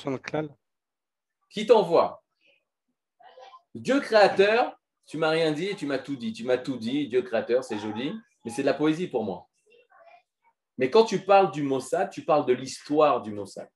[1.51, 2.23] Qui t'envoie
[3.75, 6.33] Dieu créateur, tu m'as rien dit, tu m'as tout dit.
[6.33, 8.11] Tu m'as tout dit, Dieu créateur, c'est joli,
[8.43, 9.47] mais c'est de la poésie pour moi.
[10.79, 13.69] Mais quand tu parles du Mossad, tu parles de l'histoire du Mossad.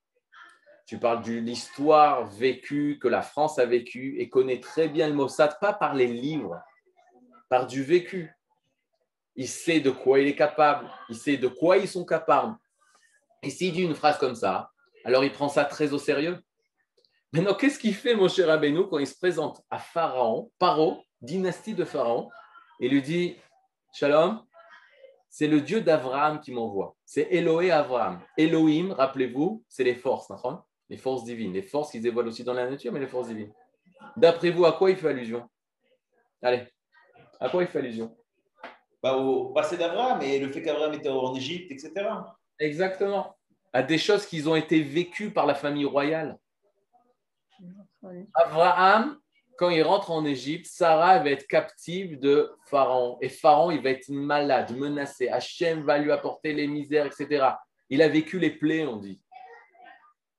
[0.88, 5.13] Tu parles de l'histoire vécue que la France a vécue et connaît très bien le
[5.13, 6.60] Mossad, pas par les livres,
[7.48, 8.36] par du vécu.
[9.36, 12.56] Il sait de quoi il est capable, il sait de quoi ils sont capables.
[13.44, 14.72] Et s'il dit une phrase comme ça,
[15.06, 16.39] alors il prend ça très au sérieux.
[17.32, 21.74] Maintenant, qu'est-ce qu'il fait, mon cher Abénou, quand il se présente à Pharaon, Paro, dynastie
[21.74, 22.30] de Pharaon,
[22.80, 23.36] et lui dit
[23.94, 24.44] Shalom,
[25.30, 26.96] c'est le Dieu d'Abraham qui m'envoie.
[27.06, 28.22] C'est Elohé Abraham.
[28.38, 30.32] Elohim, rappelez-vous, c'est les forces,
[30.89, 31.54] les forces divines.
[31.54, 33.52] Les forces qui se dévoilent aussi dans la nature, mais les forces divines.
[34.15, 35.50] D'après vous, à quoi il fait allusion?
[36.41, 36.63] Allez,
[37.39, 38.15] à quoi il fait allusion?
[39.04, 41.91] Bah, Au passé d'Abraham et le fait qu'Abraham était en Égypte, etc.
[42.60, 43.35] Exactement.
[43.76, 46.38] À des choses qui ont été vécues par la famille royale.
[48.34, 49.20] Abraham,
[49.58, 53.18] quand il rentre en Égypte, Sarah va être captive de Pharaon.
[53.20, 55.28] Et Pharaon, il va être malade, menacé.
[55.28, 57.48] Hachem va lui apporter les misères, etc.
[57.90, 59.22] Il a vécu les plaies, on dit.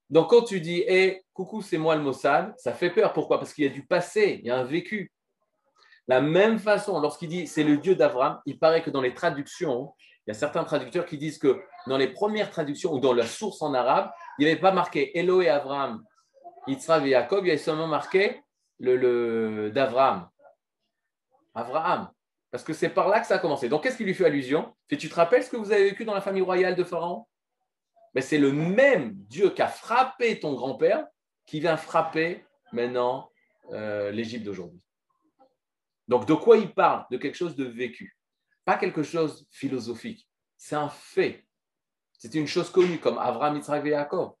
[0.09, 3.13] Donc, quand tu dis, hé, coucou, c'est moi le Mossad, ça fait peur.
[3.13, 3.37] Pourquoi?
[3.37, 5.11] Parce qu'il y a du passé, il y a un vécu.
[6.07, 9.93] La même façon, lorsqu'il dit c'est le Dieu d'Abraham, il paraît que dans les traductions,
[10.27, 13.25] il y a certains traducteurs qui disent que dans les premières traductions ou dans la
[13.25, 16.03] source en arabe, il n'y avait pas marqué Eloé Abraham,
[16.67, 18.41] Yitzhak et Jacob, il y avait seulement marqué
[18.79, 20.27] le, le d'Abraham.
[21.55, 22.09] Abraham.
[22.51, 23.69] Parce que c'est par là que ça a commencé.
[23.69, 24.75] Donc, qu'est-ce qui lui fait allusion?
[24.89, 27.25] Tu te rappelles ce que vous avez vécu dans la famille royale de Pharaon?
[28.13, 31.05] Mais c'est le même Dieu qui a frappé ton grand-père
[31.45, 33.29] qui vient frapper maintenant
[33.71, 34.81] euh, l'Égypte d'aujourd'hui.
[36.07, 37.05] Donc, de quoi il parle?
[37.11, 38.16] De quelque chose de vécu.
[38.67, 40.27] Pas quelque chose philosophique.
[40.57, 41.47] C'est un fait.
[42.11, 44.33] C'est une chose connue comme Abraham, Yitzhak et Jacob.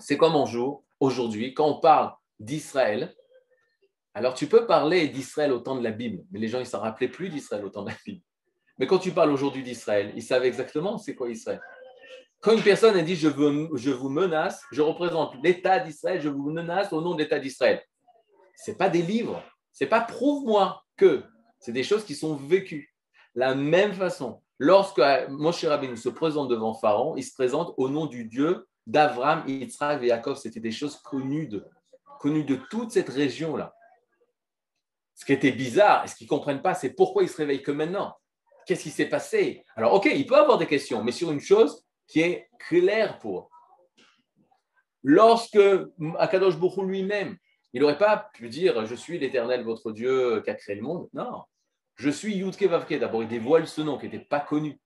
[0.00, 3.14] C'est comme un jour, aujourd'hui, quand on parle d'Israël,
[4.14, 6.80] alors tu peux parler d'Israël au temps de la Bible, mais les gens, ne s'en
[6.80, 8.24] rappelaient plus d'Israël au temps de la Bible.
[8.80, 11.60] Mais quand tu parles aujourd'hui d'Israël, ils savent exactement c'est quoi Israël.
[12.40, 16.28] Quand une personne a dit je, veux, je vous menace, je représente l'État d'Israël, je
[16.28, 17.80] vous menace au nom de l'État d'Israël.
[18.56, 19.40] Ce n'est pas des livres,
[19.72, 21.22] ce n'est pas prouve-moi que,
[21.66, 22.94] c'est des choses qui sont vécues.
[23.34, 25.00] La même façon, lorsque
[25.30, 30.00] Moshe Rabbeinu se présente devant Pharaon, il se présente au nom du Dieu d'Avram, Yitzhak
[30.00, 30.36] et Yaakov.
[30.36, 31.66] C'était des choses connues de,
[32.20, 33.74] connues de toute cette région-là.
[35.16, 37.64] Ce qui était bizarre et ce qu'ils ne comprennent pas, c'est pourquoi ils se réveillent
[37.64, 38.16] que maintenant.
[38.64, 39.64] Qu'est-ce qui s'est passé?
[39.74, 43.50] Alors, ok, il peut avoir des questions, mais sur une chose qui est claire pour
[45.02, 45.58] Lorsque
[46.16, 47.36] Akadosh Bokhu lui-même,
[47.72, 51.08] il n'aurait pas pu dire Je suis l'Éternel, votre Dieu qui a créé le monde.
[51.12, 51.42] Non.
[51.96, 52.98] Je suis Yudke Vavke.
[52.98, 54.80] D'abord, il dévoile ce nom qui n'était pas connu.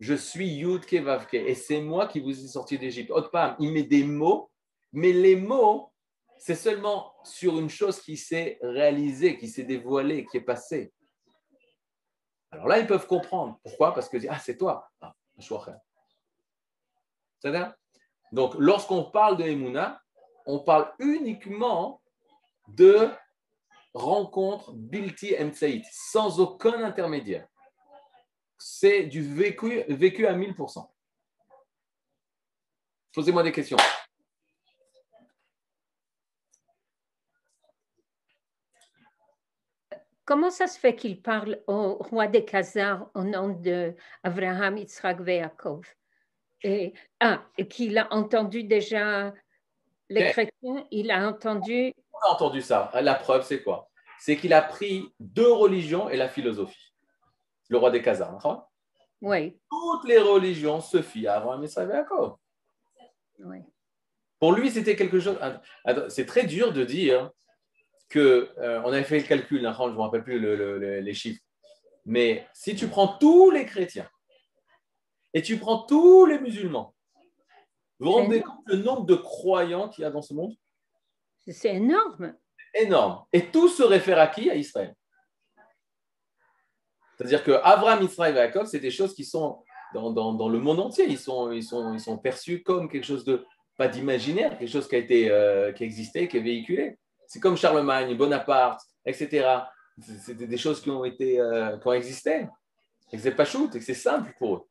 [0.00, 1.34] Je suis Yudke Vavke.
[1.34, 3.12] Et c'est moi qui vous ai sorti d'Égypte.
[3.60, 4.50] il met des mots,
[4.92, 5.92] mais les mots
[6.38, 10.92] c'est seulement sur une chose qui s'est réalisée, qui s'est dévoilée, qui est passée.
[12.50, 13.58] Alors là, ils peuvent comprendre.
[13.62, 13.94] Pourquoi?
[13.94, 14.88] Parce que ah, c'est toi.
[15.00, 15.14] Ah,
[17.40, 17.74] C'est-à-dire
[18.32, 20.00] Donc, lorsqu'on parle de Emouna,
[20.46, 22.02] on parle uniquement
[22.68, 23.10] de
[23.96, 27.48] rencontre Bilti Mtsaït, sans aucun intermédiaire.
[28.58, 30.86] C'est du vécu, vécu à 1000%.
[33.12, 33.78] Posez-moi des questions.
[40.26, 45.20] comment ça se fait qu'il parle au roi des Khazars au nom de Abraham, Yitzhak
[45.26, 45.86] et Yaakov?
[46.62, 49.32] Et, ah, qu'il a entendu déjà
[50.10, 50.32] les Ok.
[50.32, 51.94] chrétiens, il a entendu.
[52.22, 52.90] On a entendu ça.
[53.02, 53.88] La preuve, c'est quoi?
[54.18, 56.94] C'est qu'il a pris deux religions et la philosophie.
[57.68, 58.32] Le roi des Khazars.
[58.32, 58.70] d'accord
[59.20, 62.36] Oui, Toutes les religions se fient à Abraham, et Jacob.
[63.40, 63.58] oui.
[64.38, 65.38] Pour lui, c'était quelque chose.
[66.08, 67.30] C'est très dur de dire
[68.10, 69.64] que euh, on avait fait le calcul.
[69.66, 71.42] hein, je ne me rappelle plus le- le- le- les chiffres.
[72.04, 74.08] Mais si tu prends tous les chrétiens
[75.32, 76.94] et tu prends tous les musulmans,
[77.98, 80.54] vous vous rendez compte le nombre de croyants qu'il y a dans ce monde?
[81.48, 82.34] C'est énorme.
[82.74, 83.24] énorme.
[83.32, 84.50] Et tout se réfère à qui?
[84.50, 84.94] À Israël.
[87.16, 89.62] C'est-à-dire que Abraham, Israël et Jacob, c'est des choses qui sont
[89.94, 91.06] dans, dans- dans le monde entier.
[91.08, 93.44] Ils sont, ils, sont, ils sont perçus comme quelque chose de,
[93.78, 96.98] pas d'imaginaire, quelque chose qui a été, euh, qui existait, qui est véhiculé.
[97.26, 99.46] C'est comme Charlemagne, Bonaparte, etc.
[100.02, 102.46] C'est- des choses qui ont, été, euh, qui ont existé.
[103.12, 104.62] Et que c'est pas shoot, et que c'est simple pour eux.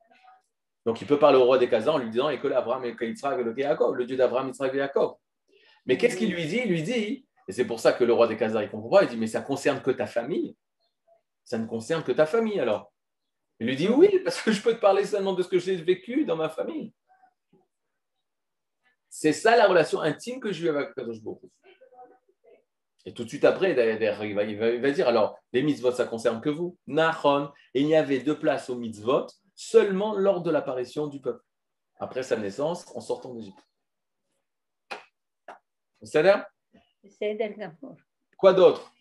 [0.86, 2.96] Donc il peut parler au roi des Khazars en lui disant Et que l'Abraham et
[2.96, 5.16] que Yitzhak et Jacob, le Dieu d'Abraham, Yitzhak et Jacob.
[5.86, 6.62] Mais qu'est-ce qu'il lui dit?
[6.64, 9.04] Il lui dit, et c'est pour ça que le roi des Khazars, il comprend pas,
[9.04, 10.56] il dit Mais ça concerne que ta famille.
[11.44, 12.92] Ça ne concerne que ta famille alors.
[13.60, 15.76] Il lui dit Oui, parce que je peux te parler seulement de ce que j'ai
[15.76, 16.94] vécu dans ma famille.
[19.10, 21.40] C'est ça la relation intime que j'ai eu avec Kadosh Baruch.
[23.06, 26.42] Et tout de suite après, il va, il va- dire alors, les mitzvot, ça concerne
[26.42, 26.78] que vous.
[26.88, 31.42] Nahon, il n'y avait de place aux mitzvot seulement lors de l'apparition du peuple,
[32.00, 33.64] après sa naissance en sortant d'Égypte.
[38.38, 38.92] Quoi d'autre?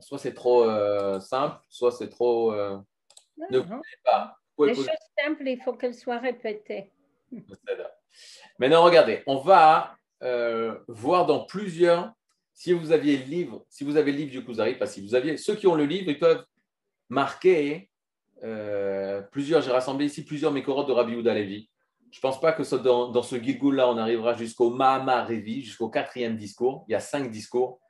[0.00, 2.52] Soit c'est trop euh, simple, soit c'est trop.
[2.52, 2.78] euh,
[3.50, 4.36] Ne- Non, pas.
[4.50, 6.92] Vous pouvez Les poser- choses simples, il faut qu'elles soient répétées.
[8.58, 12.12] Maintenant, regardez, on va euh, voir dans plusieurs.
[12.54, 15.14] Si vous aviez le livre, si vous avez le livre du Kuzari, pas si vous
[15.14, 16.44] aviez, ceux qui ont le livre, ils peuvent
[17.08, 17.88] marquer
[19.30, 19.62] plusieurs.
[19.62, 21.68] J'ai rassemblé ici plusieurs mécorotes de Rabbi Yehuda Levi.
[22.10, 26.36] Je ne pense pas que dans, ce Gilgul-là, on arrivera jusqu'au Mahama Revi, jusqu'au quatrième
[26.36, 26.84] discours.
[26.88, 27.80] Il y a cinq discours.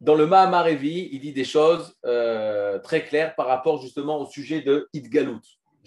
[0.00, 4.26] Dans le Mahama Revi, il dit des choses euh, très claires par rapport justement au
[4.26, 5.40] sujet de Idgalut.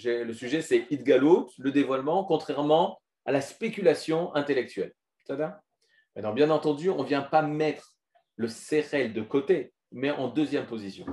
[0.04, 4.94] Le sujet, c'est Idgalut, le dévoilement, contrairement à la spéculation intellectuelle.
[5.30, 7.96] Maintenant, bien entendu, on ne vient pas mettre
[8.36, 11.06] le Sechel de côté, mais en deuxième position.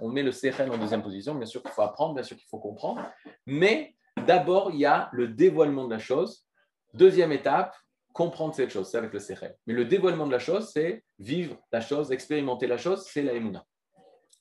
[0.00, 1.34] On met le Sechel en deuxième position.
[1.34, 3.02] Bien sûr qu'il faut apprendre, bien sûr qu'il faut comprendre.
[3.46, 6.46] Mais d'abord, il y a le dévoilement de la chose.
[6.94, 7.74] Deuxième étape,
[8.12, 9.56] comprendre cette chose, c'est avec le Sechel.
[9.66, 13.32] Mais le dévoilement de la chose, c'est vivre la chose, expérimenter la chose, c'est la
[13.32, 13.64] Emouna.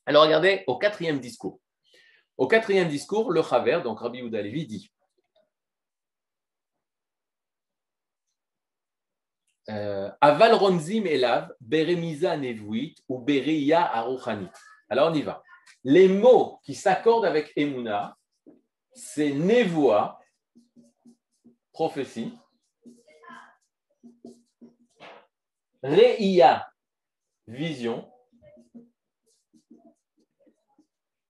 [0.05, 1.59] Alors, regardez au quatrième discours.
[2.37, 4.91] Au quatrième discours, le Chaver, donc Rabbi Yehuda Levi, dit
[9.69, 13.23] euh, Aval Ronzim Elav, Beremiza Nevuit ou
[13.73, 14.49] Aruchanit.
[14.89, 15.43] Alors on y va.
[15.83, 18.17] Les mots qui s'accordent avec Emouna,
[18.93, 20.19] c'est Nevoa,
[21.71, 22.33] prophétie,
[25.83, 26.71] Reia,
[27.47, 28.07] vision.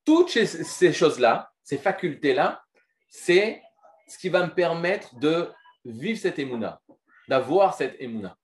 [0.03, 2.61] Toutes ces, choses-là, ces facultés-là,
[3.09, 3.61] c'est
[4.07, 5.49] ce qui va me permettre de
[5.85, 6.81] vivre cette émouna,
[7.29, 8.37] d'avoir cette émouna.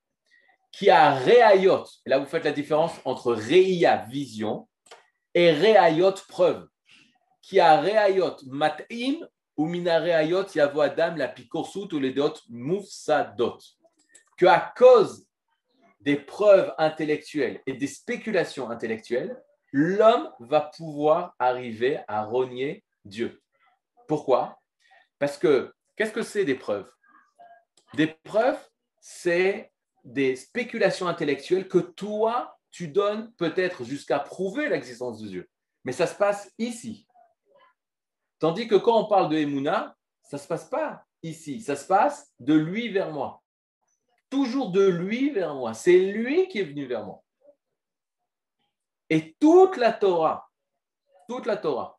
[0.72, 4.68] Qui a réayot, là vous faites la différence entre réia, vision,
[5.34, 6.68] et réayot, preuve.
[7.48, 13.56] Qui a réayot, mat'im, ou mina réayot, yavo adam, la pikorsut, ou les dot, moufsadot.
[14.36, 15.26] Que à cause
[16.02, 19.34] des preuves intellectuelles et des spéculations intellectuelles,
[19.72, 23.40] l'homme va pouvoir arriver à rogner Dieu.
[24.08, 24.60] Pourquoi?
[25.18, 26.92] Parce que qu'est-ce que c'est des preuves?
[27.94, 28.62] Des preuves,
[29.00, 29.72] c'est
[30.04, 35.48] des spéculations intellectuelles que toi, tu donnes peut-être jusqu'à prouver l'existence de Dieu.
[35.84, 37.07] Mais ça se passe ici.
[38.38, 41.86] Tandis que quand on parle de Emouna, ça ne se passe pas ici, ça se
[41.86, 43.42] passe de lui vers moi.
[44.30, 45.74] Toujours de lui vers moi.
[45.74, 47.22] C'est lui qui est venu vers moi.
[49.10, 50.50] Et toute la Torah,
[51.28, 51.98] toute la Torah,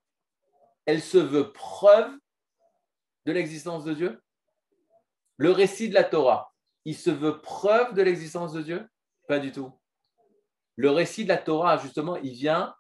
[0.85, 2.11] elle se veut preuve
[3.25, 4.21] de l'existence de Dieu.
[5.37, 6.53] Le récit de la Torah,
[6.85, 8.87] il se veut preuve de l'existence de Dieu?
[9.27, 9.71] Pas du tout.
[10.75, 12.75] Le récit de la Torah, justement, il vient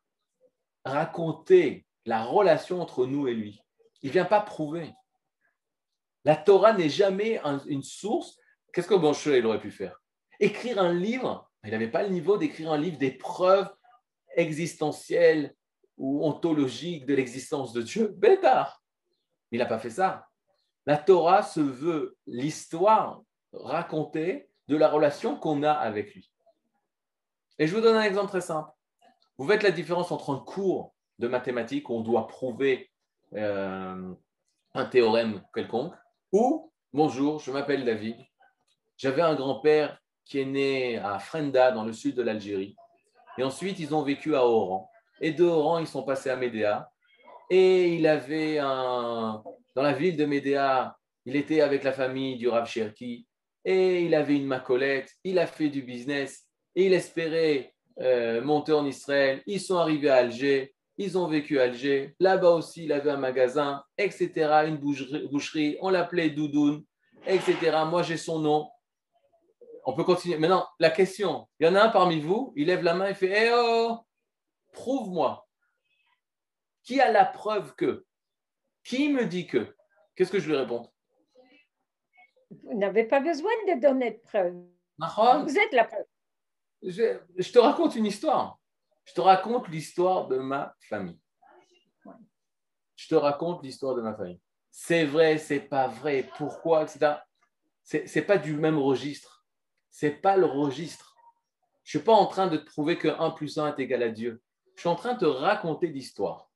[0.85, 3.61] raconter la relation entre nous et lui.
[4.01, 4.93] Il ne vient pas prouver.
[6.25, 8.37] La Torah n'est jamais un- une source.
[8.73, 10.01] Qu'est-ce que Moshe il aurait pu faire?
[10.39, 11.49] Écrire un livre.
[11.63, 13.69] Il n'avait pas le niveau d'écrire un livre des preuves
[14.35, 15.55] existentielles
[15.97, 18.07] ou ontologiques de l'existence de Dieu.
[18.17, 18.81] Bétard.
[19.51, 20.27] Il n'a pas fait ça.
[20.85, 26.31] La Torah se veut l'histoire racontée de la relation qu'on a avec lui.
[27.57, 28.71] Et je vous donne un exemple très simple.
[29.37, 32.89] Vous faites la différence entre un cours de mathématiques on doit prouver
[33.35, 34.11] euh,
[34.73, 35.93] un théorème quelconque
[36.31, 38.17] ou bonjour, je m'appelle David.
[38.97, 42.75] J'avais un grand-père qui est né à Frenda, dans le sud de l'Algérie.
[43.37, 44.89] Et ensuite, ils ont vécu à Oran.
[45.21, 46.89] Et de Oran, ils sont passés à Médéa.
[47.49, 49.41] Et il avait un.
[49.75, 53.25] Dans la ville de Médéa, il était avec la famille du Rav Cherki.
[53.65, 55.09] Et il avait une macolette.
[55.23, 56.45] Il a fait du business.
[56.75, 59.41] Et il espérait euh, monter en Israël.
[59.47, 60.75] Ils sont arrivés à Alger.
[61.01, 62.13] Ils ont vécu à Alger.
[62.19, 64.31] Là-bas aussi, il avait un magasin, etc.
[64.67, 65.77] Une boucherie.
[65.79, 66.83] On l'appelait Doudoun,
[67.25, 67.55] etc.
[67.87, 68.69] Moi, j'ai son nom.
[69.85, 70.37] On peut continuer.
[70.37, 71.47] Maintenant, la question.
[71.57, 73.99] Il y en a un parmi vous, il lève la main et fait Eh oh,
[74.73, 75.47] prouve-moi.
[76.83, 78.05] Qui a la preuve que?
[78.83, 79.73] Qui me dit que?
[80.15, 80.91] Qu'est-ce que je lui réponds?
[82.51, 84.53] Vous n'avez pas besoin de donner de preuve.
[84.97, 86.05] Vous êtes la preuve.
[86.83, 88.59] Je, te raconte une histoire.
[89.09, 91.19] Je te raconte l'histoire de ma famille.
[92.95, 94.39] Je te raconte l'histoire de ma famille.
[94.69, 97.15] C'est vrai, c'est pas vrai, pourquoi, etc.
[97.81, 99.47] C'est, pas du même registre.
[99.89, 101.15] C'est pas le registre.
[101.81, 104.09] Je suis pas en train de te prouver que 1 plus 1 est égal à
[104.09, 104.43] Dieu.
[104.75, 106.51] Je suis en train de te raconter l'histoire.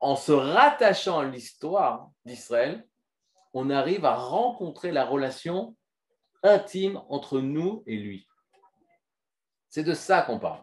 [0.00, 2.86] En se rattachant à l'histoire d'Israël,
[3.54, 5.74] on arrive à rencontrer la relation
[6.42, 8.28] intime entre nous et lui.
[9.70, 10.62] C'est de ça qu'on parle.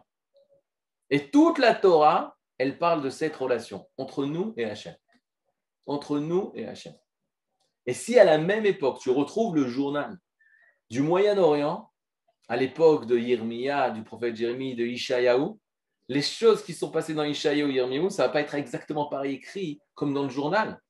[1.12, 4.96] Et toute la Torah, elle parle de cette relation entre nous et Hachem.
[5.86, 6.94] Entre nous et Hachem.
[7.84, 10.16] Et si à la même époque, tu retrouves le journal
[10.88, 11.90] du Moyen-Orient,
[12.48, 15.50] à l'époque de Yirmiya, du prophète Jérémie, de Ishayahu,
[16.08, 19.34] les choses qui sont passées dans Ishayahu et ça ne va pas être exactement pareil
[19.34, 20.80] écrit comme dans le journal.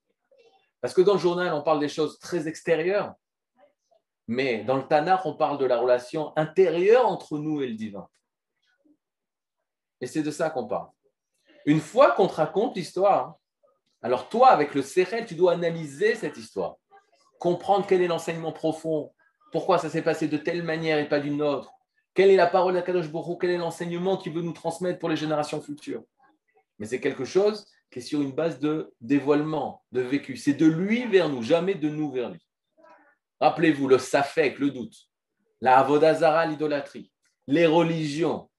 [0.81, 3.13] Parce que dans le journal, on parle des choses très extérieures.
[4.29, 8.09] Mais dans le Tanakh, on parle de la relation intérieure entre nous et le divin.
[10.03, 10.88] Et c'est de ça qu'on parle.
[11.65, 13.37] Une fois qu'on te raconte l'histoire,
[14.03, 16.75] alors toi, avec le Sérel, tu dois analyser cette histoire,
[17.38, 19.15] comprendre quel est l'enseignement profond,
[19.53, 21.73] pourquoi ça s'est passé de telle manière et pas d'une autre,
[22.15, 25.17] quelle est la parole d'Akadosh Baruch quel est l'enseignement qu'il veut nous transmettre pour les
[25.17, 26.03] générations futures.
[26.79, 30.37] Mais c'est quelque chose qui est sur une base de dévoilement, de vécu.
[30.37, 32.45] C'est de lui vers nous, jamais de nous vers lui.
[33.41, 34.97] Rappelez-vous le safek, le doute,
[35.61, 37.12] la avodazara, l'idolâtrie,
[37.47, 38.51] les religions,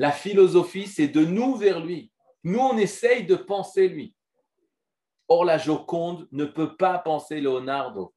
[0.00, 2.10] la philosophie, c'est de nous vers lui.
[2.42, 4.14] Nous, on essaye de penser lui.
[5.28, 8.14] Or, la Joconde ne peut pas penser Leonardo.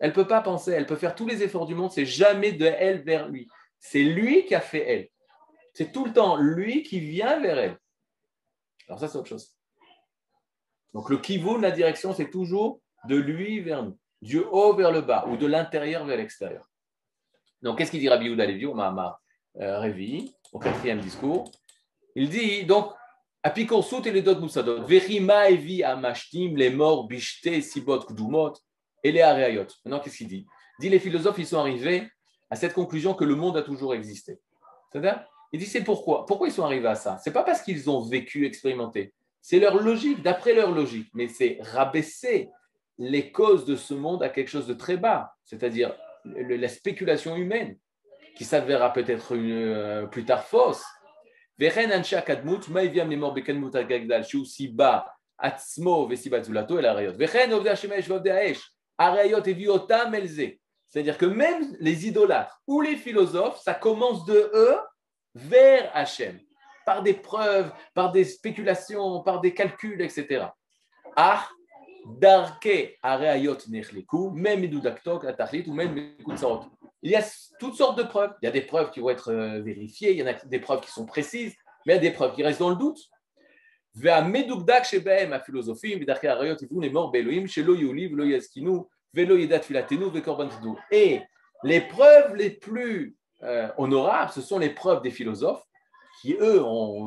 [0.00, 2.50] Elle ne peut pas penser, elle peut faire tous les efforts du monde, c'est jamais
[2.50, 3.48] de elle vers lui.
[3.78, 5.08] C'est lui qui a fait elle.
[5.72, 7.78] C'est tout le temps lui qui vient vers elle.
[8.88, 9.56] Alors ça, c'est autre chose.
[10.94, 15.00] Donc le kivun, la direction, c'est toujours de lui vers nous du haut vers le
[15.00, 16.68] bas ou de l'intérieur vers l'extérieur.
[17.62, 18.46] Donc, qu'est-ce qu'il dit Rabbi Yehuda
[19.58, 20.20] euh,
[20.52, 21.50] au quatrième discours
[22.14, 22.92] Il dit donc,
[23.42, 28.52] Apikorsut et les dot musadot, Verima evi amashtim, les morts, bishte, sibot, kdumot,
[29.02, 29.66] et les areayot.
[29.84, 30.46] Maintenant, qu'est-ce qu'il dit?
[30.78, 32.08] Il dit les philosophes, ils sont arrivés
[32.50, 34.38] à cette conclusion que le monde a toujours existé.
[34.90, 36.26] C'est-à-dire Il dit c'est pourquoi?
[36.26, 37.18] Pourquoi ils sont arrivés à ça?
[37.22, 39.14] C'est pas parce qu'ils ont vécu, expérimenté.
[39.40, 41.08] C'est leur logique, d'après leur logique.
[41.14, 42.50] Mais c'est rabaisser
[42.98, 47.78] les causes de ce monde à quelque chose de très bas, c'est-à-dire la spéculation humaine,
[48.40, 50.82] qui s'avérera peut-être euh, plus tard fausse.
[60.88, 64.78] C'est-à-dire que même les idolâtres ou les philosophes, ça commence de eux
[65.34, 66.40] vers Hachem,
[66.86, 70.46] par des preuves, par des spéculations, par des calculs, etc.
[71.14, 71.46] Ah,
[72.06, 76.14] Darke Areayot Nechleku, même Idudaktok, Atachlit, ou même
[77.02, 77.24] Il y a
[77.58, 78.34] toutes sortes de preuves.
[78.42, 80.58] Il y a des preuves qui vont être euh, vérifiées, il y en a des
[80.58, 81.54] preuves qui sont précises,
[81.86, 83.00] mais il y a des preuves qui restent dans le doute.
[90.92, 91.22] Et
[91.64, 95.64] les preuves les plus euh, honorables, ce sont les preuves des philosophes
[96.20, 96.62] qui, eux,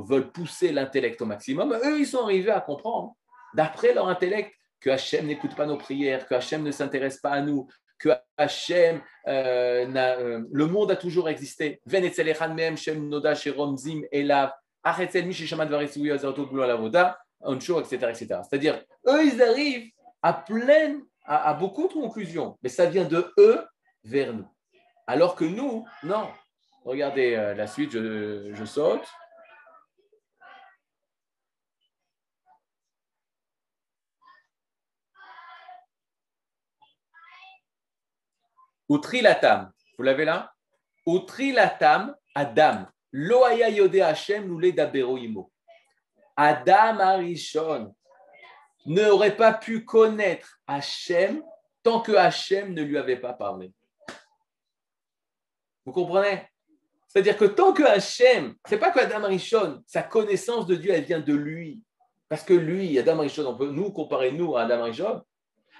[0.06, 1.80] veulent pousser l'intellect au maximum.
[1.86, 3.16] Eux, ils sont arrivés à comprendre,
[3.54, 7.42] d'après leur intellect, que Hachem n'écoute pas nos prières, que Hachem ne s'intéresse pas à
[7.42, 7.68] nous,
[8.04, 11.82] que Hachem, euh, euh, le monde a toujours existé.
[18.44, 19.90] C'est-à-dire, eux, ils arrivent
[20.22, 23.66] à plein, à, beaucoup de conclusions, mais ça vient de eux
[24.04, 24.48] vers nous.
[25.08, 26.28] Alors que nous, non.
[26.84, 29.08] Regardez euh, la suite, je saute.
[38.90, 40.52] Utrilatam, vous l'avez là?
[41.06, 42.86] Utrilatam, Adam.
[43.12, 45.52] Loaya Yode Hashem Loulé Daberoimo.
[46.36, 47.96] Adam Arishon
[48.86, 51.44] n'aurait pas pu connaître Hachem
[51.84, 53.72] tant que Hachem ne lui avait pas parlé.
[55.86, 56.48] Vous comprenez?
[57.08, 61.04] C'est-à-dire que tant que Hachem, c'est pas que Adam Arishon, sa connaissance de Dieu, elle
[61.04, 61.84] vient de lui.
[62.28, 65.22] Parce que lui, Adam Arishon, on peut nous comparer nous à Adam Arishon.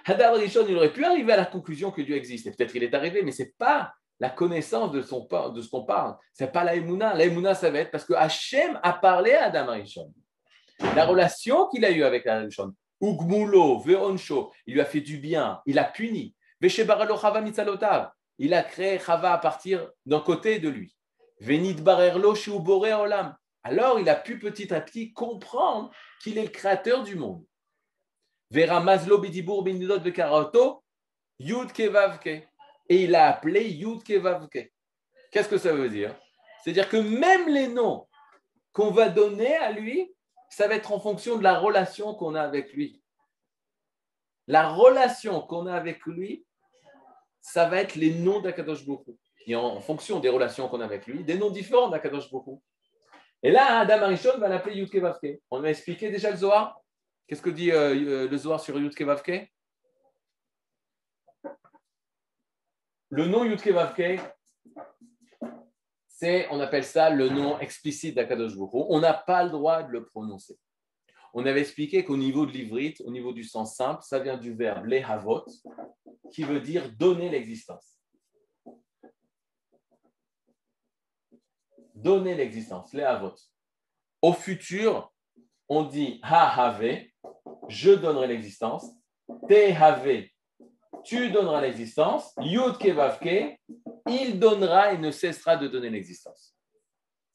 [0.04, 2.54] Adam Arishon, il aurait pu arriver à la conclusion que Dieu existe.
[2.56, 6.16] Peut-être il est arrivé, mais c'est pas la connaissance de, son, de ce qu'on parle.
[6.32, 7.14] C'est pas la Emouna.
[7.14, 10.12] La ça va être parce que Hachem a parlé à Adam Arishon.
[10.94, 12.74] La relation qu'il a eue avec Adam Arishon.
[13.00, 16.34] Ugmulo, Veroncho, il lui a fait du bien, il a puni.
[18.38, 20.96] Il a créé Chava à partir d'un côté de lui.
[21.40, 23.36] Venit barerlo olam.
[23.62, 25.90] Alors il a pu petit à petit comprendre
[26.22, 27.44] qu'il est le créateur du monde.
[28.54, 30.84] Vera mazlo bidibur binidot bekarato,
[31.40, 32.48] yud kevavke.
[32.88, 34.70] Et il a appelé yud kevavke.
[35.32, 36.14] Qu'est-ce que ça veut dire?
[36.62, 38.06] C'est-à-dire que même les noms
[38.72, 40.14] qu'on va donner à lui,
[40.48, 43.02] ça va être en fonction de la relation qu'on a avec lui.
[44.46, 46.46] La relation qu'on a avec lui,
[47.40, 49.18] ça va être les noms d'Akadosh Boko.
[49.46, 52.62] Et en, fonction des relations qu'on a avec lui, des noms différents d'Akadosh Boko.
[53.42, 55.40] Et là, Adam Arishon va l'appeler Yudke Vavke.
[55.50, 56.83] On a expliqué déjà le Zohar.
[57.26, 59.50] Qu'est-ce que dit euh, euh, le Zohar sur Yudke Vavke
[63.08, 64.20] Le nom Yudke Vavke,
[66.06, 68.86] c'est, on appelle ça le nom explicite d'Akadosh Boko.
[68.90, 70.58] On n'a pas le droit de le prononcer.
[71.32, 74.54] On avait expliqué qu'au niveau de l'ivrite, au niveau du sens simple, ça vient du
[74.54, 75.46] verbe lehavot,
[76.30, 77.98] qui veut dire donner l'existence.
[81.94, 83.34] Donner l'existence, lehavot.
[84.20, 85.13] Au futur,
[85.68, 87.04] on dit ha-have,
[87.68, 88.86] je donnerai l'existence.
[89.48, 90.24] Te-have,
[91.04, 92.34] tu donneras l'existence.
[92.40, 93.58] Yud kevavke,
[94.08, 96.56] il donnera et ne cessera de donner l'existence.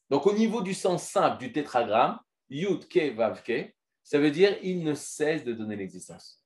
[0.10, 2.20] Donc, au niveau du sens simple du tétragramme,
[2.50, 6.44] Yud kevavke, ça veut dire il ne cesse de donner l'existence.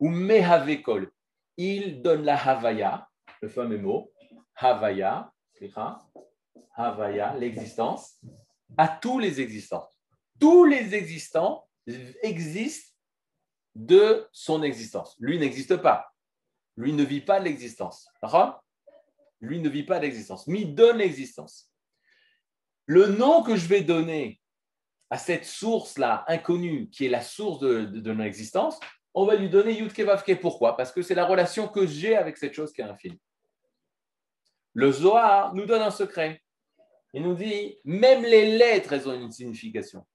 [0.00, 1.10] Ou mehavekol,
[1.56, 3.08] il donne la havaya,
[3.40, 4.12] le fameux mot,
[4.54, 5.32] havaya,
[6.76, 8.20] havaya, l'existence,
[8.76, 9.88] à tous les existants.
[10.40, 11.66] Tous les existants
[12.22, 12.94] existent
[13.74, 15.16] de son existence.
[15.18, 16.12] Lui n'existe pas.
[16.76, 18.08] Lui ne vit pas l'existence.
[19.40, 21.70] Lui ne vit pas l'existence, mais donne l'existence.
[22.86, 24.40] Le nom que je vais donner
[25.10, 28.78] à cette source-là inconnue, qui est la source de, de, notre existence,
[29.14, 30.38] on va lui donner Yud Vavke.
[30.40, 30.76] Pourquoi?
[30.76, 33.20] Parce que c'est la relation que j'ai avec cette chose qui est infinie.
[34.74, 36.42] Le Zohar nous donne un secret.
[37.14, 40.06] Il nous dit, même les lettres, elles ont une signification.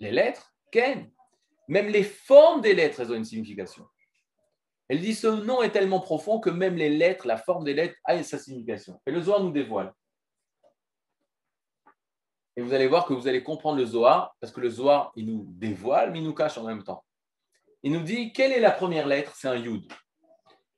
[0.00, 1.10] Les lettres, Ken.
[1.68, 3.86] Même les formes des lettres, elles ont une signification.
[4.88, 7.96] Elle dit, ce nom est tellement profond que même les lettres, la forme des lettres
[8.04, 9.00] a sa signification.
[9.06, 9.92] Et le Zohar nous dévoile.
[12.56, 15.26] Et vous allez voir que vous allez comprendre le Zohar, parce que le Zohar, il
[15.26, 17.04] nous dévoile, mais il nous cache en même temps.
[17.82, 19.36] Il nous dit, quelle est la première lettre?
[19.36, 19.92] C'est un Yud.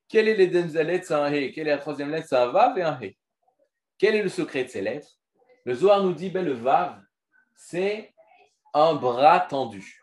[0.09, 1.53] Quelle est les deuxième lettres C'est un He.
[1.53, 2.27] Quelle est la troisième lettre?
[2.29, 3.17] C'est un Vav et un He.
[3.97, 5.21] Quel est le secret de ces lettres?
[5.65, 7.01] Le Zohar nous dit, ben, le Vav,
[7.55, 8.13] c'est
[8.75, 10.03] un bras tendu.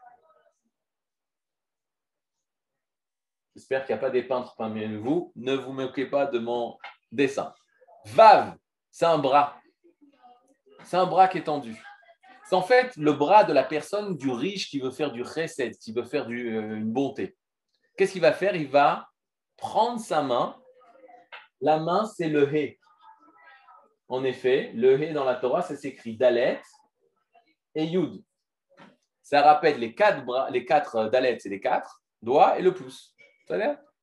[3.56, 5.32] J'espère qu'il n'y a pas des peintres parmi vous.
[5.36, 6.78] Ne vous moquez pas de mon
[7.12, 7.54] dessin.
[8.06, 8.56] Vav,
[8.92, 9.60] c'est un bras
[10.88, 11.76] c'est un bras qui est tendu.
[12.46, 15.78] C'est en fait le bras de la personne, du riche qui veut faire du chesed,
[15.78, 17.36] qui veut faire euh, une bonté.
[17.98, 18.56] Qu'est-ce qu'il va faire?
[18.56, 19.10] Il va
[19.58, 20.56] prendre sa main.
[21.60, 22.80] La main, c'est le hé.
[24.08, 26.62] En effet, le hé dans la Torah, ça s'écrit dalet
[27.76, 28.24] et yud.
[29.28, 32.74] Ça rappelle les quatre, bras, les quatre euh, dalet, c'est les quatre doigts et le
[32.74, 33.14] pouce.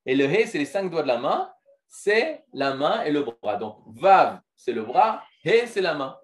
[0.06, 1.50] Et le hé, c'est les cinq doigts de la main.
[1.88, 3.56] C'est la main et le bras.
[3.56, 5.22] Donc, vav, c'est le bras.
[5.44, 6.18] Hé, c'est la main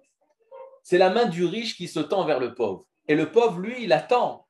[0.83, 2.85] c'est la main du riche qui se tend vers le pauvre.
[3.07, 4.47] Et le pauvre, lui, il attend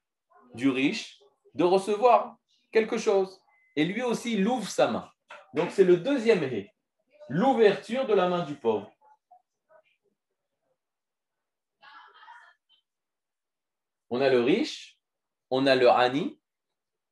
[0.53, 1.19] du riche
[1.55, 2.37] de recevoir
[2.71, 3.39] quelque chose.
[3.75, 5.09] Et lui aussi, il ouvre sa main.
[5.53, 6.71] Donc c'est le deuxième hé,
[7.27, 8.89] l'ouverture de la main du pauvre.
[14.11, 14.99] On a le riche,
[15.49, 16.39] on a le ani,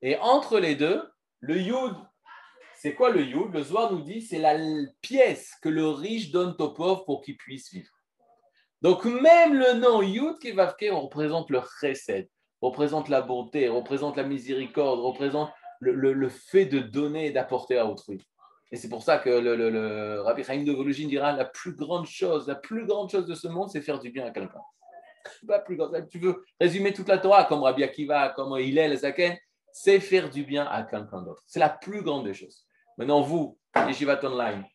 [0.01, 1.01] et entre les deux,
[1.39, 1.95] le yud.
[2.77, 3.51] C'est quoi le yud?
[3.51, 4.57] Le Zohar nous dit c'est la
[5.01, 7.91] pièce que le riche donne au pauvre pour qu'il puisse vivre.
[8.81, 10.37] Donc même le nom Yud
[10.91, 12.29] on représente le chesed,
[12.61, 18.25] représente la bonté, représente la miséricorde, représente le, fait de donner et d'apporter à autrui.
[18.71, 22.47] Et c'est pour ça que le, Rabbi Chaim de Vologine dira la plus grande chose,
[22.47, 24.61] la plus grande chose de ce monde, c'est faire du bien à quelqu'un.
[25.47, 25.91] pas plus grand.
[26.07, 29.37] Tu veux résumer toute la Torah comme Rabbi Akiva, comme Hillel, Zaken,
[29.71, 31.43] c'est faire du bien à quelqu'un d'autre.
[31.47, 32.65] C'est la plus grande des choses.
[32.97, 34.65] Maintenant, vous, les Yeshivat Online,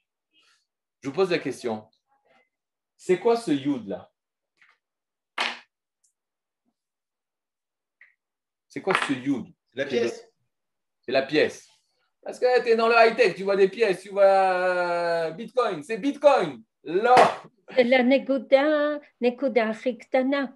[1.03, 1.87] je vous pose la question.
[2.97, 4.11] C'est quoi ce Yud là?
[8.69, 9.47] C'est quoi ce Yud?
[9.73, 10.29] C'est la pièce.
[11.03, 11.69] C'est la pièce.
[12.23, 15.83] Parce que tu es dans le high-tech, tu vois des pièces, tu vois euh, Bitcoin,
[15.83, 16.63] c'est Bitcoin.
[16.85, 20.53] L'or, c'est la Nekuda, Nekuda Riktana.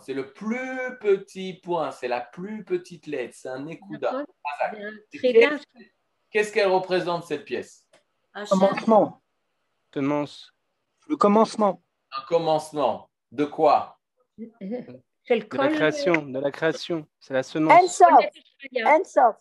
[0.00, 4.24] C'est le plus petit point, c'est la plus petite lettre, c'est un Nekuda.
[5.14, 5.58] Trina,
[6.30, 7.86] Qu'est-ce qu'elle représente cette pièce?
[8.34, 9.22] Hachem, Commencement.
[9.90, 10.52] Commence.
[11.08, 11.82] Le commencement.
[12.12, 13.10] Un commencement.
[13.32, 13.98] De quoi?
[14.38, 16.22] C'est le De la création.
[16.22, 17.06] De la création.
[17.18, 17.82] C'est la semence.
[17.82, 18.24] Ensof.
[18.84, 19.36] Ensof.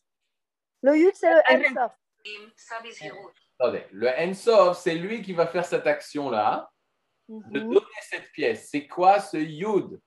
[0.82, 1.92] Le Yud, c'est le Ensof.
[3.60, 6.70] Attendez, le Ensof, c'est lui qui va faire cette action-là,
[7.28, 7.74] de Mhm.
[7.74, 8.70] donner cette pièce.
[8.70, 10.00] C'est quoi ce Yud?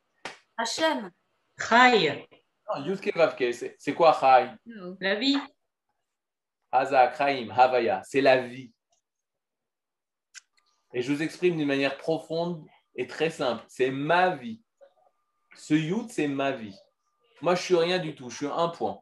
[0.56, 1.10] Hachem,
[1.58, 2.26] Chai,
[2.68, 4.50] Non, Yud Kevavke, c'est c'est quoi Chai?
[4.66, 4.96] Non.
[5.00, 5.36] la vie.
[6.72, 8.72] Hazak, Chaim, Havaya, c'est la vie.
[10.94, 13.64] Et je vous exprime d'une manière profonde et très simple.
[13.68, 14.62] C'est ma vie.
[15.56, 16.76] Ce Yud, c'est ma vie.
[17.42, 18.30] Moi, je suis rien du tout.
[18.30, 19.00] Je suis un point.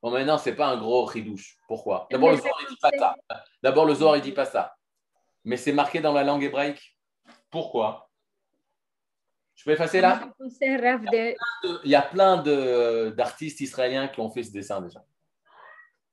[0.00, 1.58] Bon, maintenant, c'est pas un gros ridouche.
[1.66, 2.06] Pourquoi?
[2.10, 3.16] D'abord, le Zohar, il dit pas ça.
[3.62, 4.76] D'abord, le Zohar, il dit pas ça.
[5.44, 6.96] Mais c'est marqué dans la langue hébraïque.
[7.50, 8.08] Pourquoi?
[9.54, 10.32] Je peux effacer là?
[11.84, 12.42] Il y a plein
[13.10, 15.04] d'artistes israéliens qui ont fait ce dessin déjà.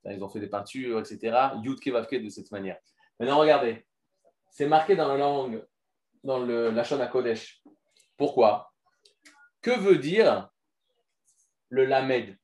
[0.04, 1.50] Ils ont fait des peintures, etc.
[1.62, 2.78] Yud Kevavke de cette manière.
[3.20, 3.86] Maintenant, regardez.
[4.50, 5.64] C'est marqué dans la langue,
[6.24, 7.62] dans le Lachon HaKodesh.
[8.16, 8.72] Pourquoi?
[9.60, 10.48] Que veut dire
[11.68, 12.36] le Lamed?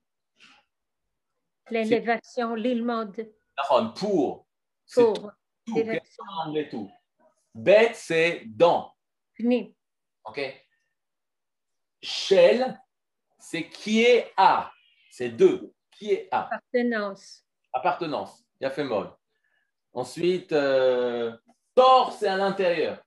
[1.70, 4.46] L'élévation, Nahon, Pour.
[4.94, 5.30] Pour tout.
[6.44, 6.90] anglais, tout.
[7.54, 8.92] Bet, c'est dans.
[9.34, 9.74] Pni.
[10.24, 10.40] OK
[12.00, 12.80] Shell,
[13.38, 14.72] c'est qui est à.
[15.10, 15.72] C'est deux.
[15.90, 16.46] Qui est à.
[16.46, 17.44] appartenance.
[17.72, 19.10] Appartenance, il a fait mode.
[19.92, 21.36] Ensuite, euh,
[21.74, 23.02] torse, c'est à l'intérieur.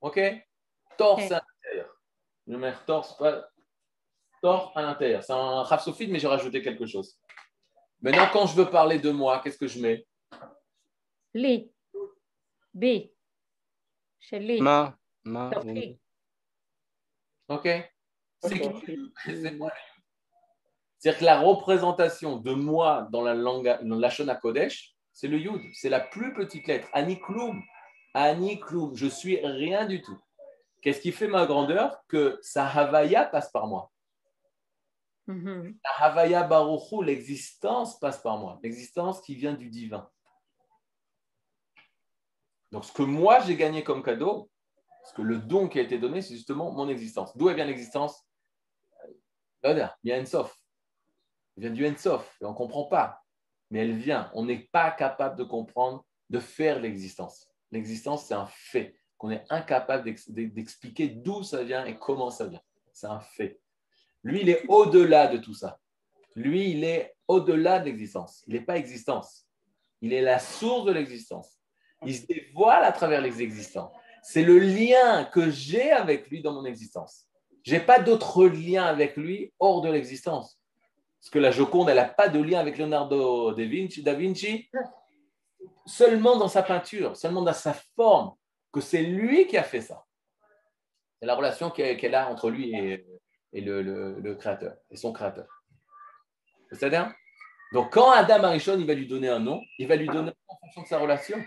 [0.00, 0.20] OK?
[0.96, 1.94] Torse, à l'intérieur.
[2.46, 3.48] Je mets torse, pas...
[4.40, 5.22] torse à l'intérieur.
[5.22, 7.18] C'est un rhapsophile, mais j'ai rajouté quelque chose.
[8.04, 10.06] Maintenant, quand je veux parler de moi, qu'est-ce que je mets?
[11.32, 11.72] Li.
[12.74, 13.10] Bi.
[14.20, 14.60] Chez Li.
[14.60, 14.94] Ma.
[15.24, 15.50] Ma.
[17.48, 17.66] OK
[18.42, 18.98] C'est qui?
[19.24, 19.72] C'est moi.
[20.98, 25.38] C'est-à-dire que la représentation de moi dans la langue, dans la Shona Kodesh, c'est le
[25.38, 25.62] Yud.
[25.72, 26.88] C'est la plus petite lettre.
[26.92, 27.62] Ani Kloum.
[28.12, 28.94] Ani Kloum.
[28.94, 30.18] Je suis rien du tout.
[30.82, 32.04] Qu'est-ce qui fait ma grandeur?
[32.08, 33.90] Que sa Havaya passe par moi.
[35.26, 35.78] Mhm.
[35.82, 38.60] La Havaya Baruchu, l'existence passe par moi.
[38.62, 40.08] L'existence qui vient du divin.
[42.70, 44.50] Donc, ce que moi j'ai gagné comme cadeau,
[45.00, 47.36] parce que le don qui a été donné, c'est justement mon existence.
[47.36, 48.26] D'où vient l'existence?
[49.62, 50.58] Là, il y a Ensof.
[51.56, 52.36] Elle vient du Ensof.
[52.40, 53.22] Et on ne comprend pas.
[53.70, 54.30] Mais elle vient.
[54.34, 57.48] On n'est pas capable de comprendre, de faire l'existence.
[57.70, 62.46] L'existence, c'est un fait qu'on est incapable d'ex- d'expliquer d'où ça vient et comment ça
[62.46, 62.62] vient.
[62.92, 63.60] C'est un fait.
[64.24, 65.78] Lui, il est au-delà de tout ça.
[66.34, 68.42] Lui, il est au-delà de l'existence.
[68.46, 69.46] Il n'est pas existence.
[70.00, 71.58] Il est la source de l'existence.
[72.04, 73.92] Il se dévoile à travers les existants.
[74.22, 77.26] C'est le lien que j'ai avec lui dans mon existence.
[77.62, 80.58] Je n'ai pas d'autre lien avec lui hors de l'existence.
[81.20, 84.68] Parce que la Joconde, elle n'a pas de lien avec Leonardo da Vinci, da Vinci,
[85.86, 88.34] seulement dans sa peinture, seulement dans sa forme,
[88.72, 90.04] que c'est lui qui a fait ça.
[91.18, 93.06] C'est la relation qu'elle a entre lui et,
[93.54, 95.46] et le, créateur, et son créateur.
[96.72, 97.12] C'est-à-dire
[97.72, 100.56] Donc, quand Adam Arishon, il va lui donner un nom, il va lui donner en
[100.56, 101.38] fonction de sa relation.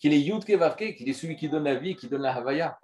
[0.00, 2.78] Qu'il est Yud Kevavke, qu'il est celui qui donne la vie, qui donne la Havaya.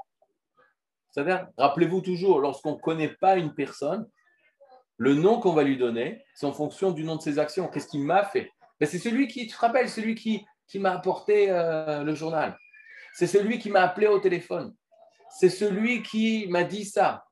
[1.11, 4.09] C'est-à-dire, rappelez-vous toujours, lorsqu'on ne connaît pas une personne,
[4.97, 7.67] le nom qu'on va lui donner, c'est en fonction du nom de ses actions.
[7.69, 8.53] Qu'est-ce qu'il m'a fait?
[8.79, 12.57] Ben, C'est celui qui, tu te rappelles, celui qui, qui m'a apporté euh, le journal.
[13.15, 14.75] C'est celui qui m'a appelé au téléphone.
[15.31, 17.25] C'est celui qui m'a dit ça.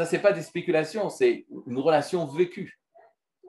[0.00, 2.80] Ça, ce n'est pas des spéculations, c'est une relation vécue.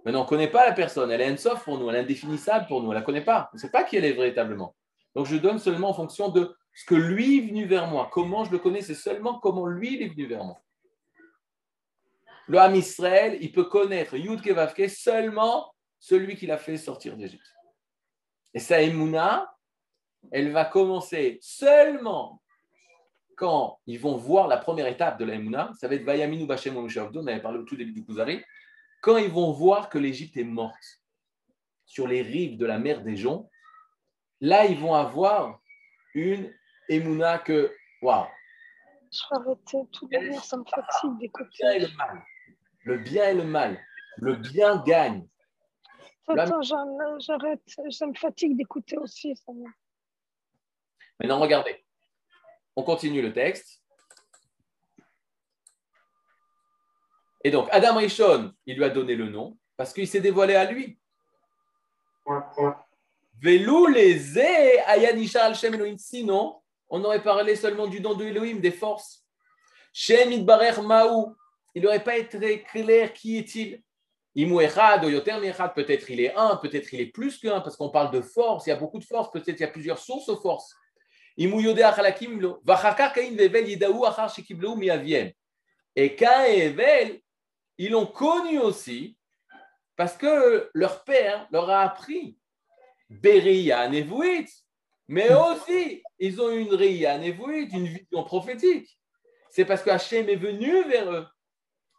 [0.03, 1.09] Maintenant, on ne connaît pas la personne.
[1.09, 3.49] Elle est soft pour nous, elle est indéfinissable pour nous, on ne la connaît pas.
[3.53, 4.75] On ne sait pas qui elle est véritablement.
[5.15, 8.09] Donc, je donne seulement en fonction de ce que lui est venu vers moi.
[8.11, 10.61] Comment je le connais, c'est seulement comment lui il est venu vers moi.
[12.47, 17.47] Le Ham Israël, il peut connaître Yud Kevavke seulement celui qui l'a fait sortir d'Égypte.
[18.53, 19.55] Et sa Emouna,
[20.33, 22.40] elle va commencer seulement
[23.41, 25.71] quand ils vont voir la première étape de la Emouna.
[25.79, 28.39] Ça va être Vayaminu Bashem Omshavdo, on avait parlé au tout début du Kuzari.
[29.01, 31.01] Quand ils vont voir que l'Égypte est morte
[31.87, 33.49] sur les rives de la mer des Joncs,
[34.41, 35.59] là, ils vont avoir
[36.13, 36.53] une
[36.87, 37.73] Emouna que,
[38.03, 38.27] waouh,
[39.11, 41.49] Je vais arrêter tout de suite, ça me fatigue le d'écouter.
[41.63, 42.23] bien et le mal.
[42.83, 43.79] Le bien et le mal.
[44.17, 45.27] Le bien gagne.
[46.27, 49.35] Attends, j'arrête, ça me fatigue d'écouter aussi.
[49.35, 49.65] Ça me-
[51.19, 51.80] Maintenant, regardez.
[52.75, 53.81] On continue le texte.
[57.43, 60.71] Et donc, Adam Rishon, il lui a donné le nom parce qu'il s'est dévoilé à
[60.71, 60.99] lui.
[63.41, 65.97] Velou les ayanisha al Shem Elohim.
[65.97, 69.25] Sinon, on aurait parlé seulement du nom de Elohim, des forces.
[69.91, 70.73] Shem Idbarer.
[71.73, 73.81] Il n'aurait pas été clair qui est-il.
[74.35, 75.01] Imu Echad,
[75.75, 78.69] peut-être il est un, peut-être il est plus qu'un, parce qu'on parle de force, il
[78.69, 80.73] y a beaucoup de force, peut-être il y a plusieurs sources aux forces.
[85.95, 87.21] Et Cain et Evel,
[87.77, 89.17] ils l'ont connu aussi
[89.95, 92.37] parce que leur père leur a appris
[93.09, 94.47] Beria Nevuit,
[95.07, 98.97] mais aussi ils ont une Ria Nevuit, une vision prophétique.
[99.49, 101.27] C'est parce que Hachem est venu vers eux.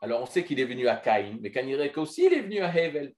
[0.01, 2.75] Alors on sait qu'il est venu à Caïn, mais Kanirek aussi il est venu à
[2.75, 3.13] Hevel.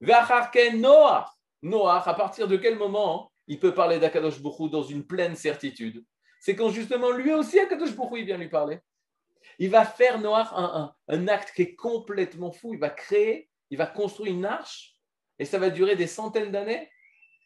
[0.00, 1.28] Noach.
[1.62, 6.04] Noach, à partir de quel moment il peut parler d'Akadosh Bokhu dans une pleine certitude
[6.38, 8.78] C'est quand justement lui aussi, Akadosh Bokhu, il vient lui parler.
[9.58, 10.48] Il va faire Noach
[11.08, 12.74] un, acte qui est complètement fou.
[12.74, 14.96] Il va créer, il va construire une arche
[15.38, 16.90] et ça va durer des centaines d'années.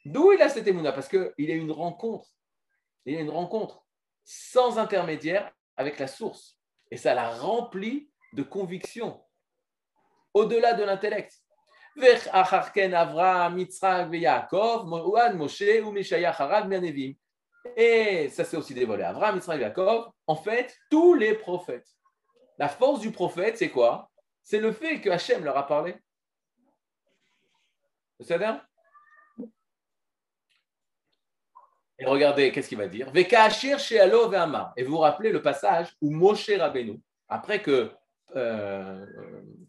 [0.04, 0.92] D'où il a cette émouna?
[0.92, 2.28] Parce qu'il a une rencontre.
[3.06, 3.86] Il a une rencontre
[4.24, 6.58] sans intermédiaire avec la source.
[6.90, 9.22] Et ça l'a rempli de conviction
[10.34, 11.41] au-delà de l'intellect.
[17.76, 19.02] Et ça s'est aussi dévoilé.
[19.04, 21.88] Avraham, Yitzhak, Yaakov, en fait, tous les prophètes.
[22.58, 24.10] La force du prophète, c'est quoi?
[24.42, 25.94] C'est le fait que Hachem leur a parlé.
[28.18, 28.52] Vous savez
[31.98, 33.12] Et regardez, qu'est-ce qu'il va dire?
[33.14, 37.92] Et vous vous rappelez le passage où Moshe Rabbeinu, après que,
[38.36, 39.06] euh,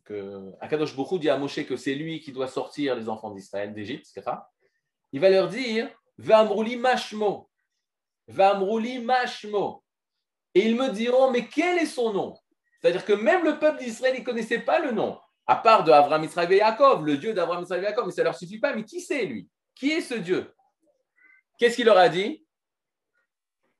[0.05, 3.73] que Akadosh Bokhu dit à Moshe que c'est lui qui doit sortir les enfants d'Israël,
[3.73, 4.07] d'Égypte,
[5.11, 7.49] il va leur dire Vamrouli mashmo.
[8.27, 9.83] Vamrouli mashmo.
[10.55, 12.35] Et ils me diront Mais quel est son nom?
[12.81, 16.23] C'est-à-dire que même le peuple d'Israël, ne connaissait pas le nom, à part de Avraham,
[16.23, 18.73] Israël et Yaakov, le Dieu d'Avraham, Israël et Yaakov, mais ça ne leur suffit pas.
[18.73, 19.49] Mais qui c'est lui?
[19.73, 20.53] Qui est ce Dieu?
[21.57, 22.42] Qu'est-ce qu'il leur a dit?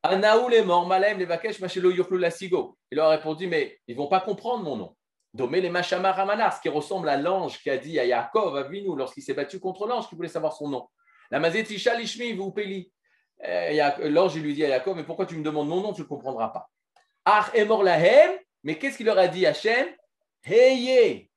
[0.04, 2.78] Anaoul est mort, Malem, les Vakesh, Machelo, Yochlu, Lasigo.
[2.92, 4.96] Il leur a répondu Mais ils ne vont pas comprendre mon nom.
[5.34, 8.96] Domé les Machama Ramanas, qui ressemble à l'ange qui a dit à Yaakov, à Vinou,
[8.96, 10.88] lorsqu'il s'est battu contre l'ange, qui voulait savoir son nom.
[11.32, 12.92] La Mazetisha Lishmi, vous peli.
[13.42, 16.50] L'ange lui dit à Yaakov Mais pourquoi tu me demandes mon nom Tu ne comprendras
[16.50, 16.70] pas.
[17.26, 18.32] Ach est mort Lahem,
[18.64, 19.88] mais qu'est-ce qu'il leur a dit Hachem?
[20.46, 21.30] Heye.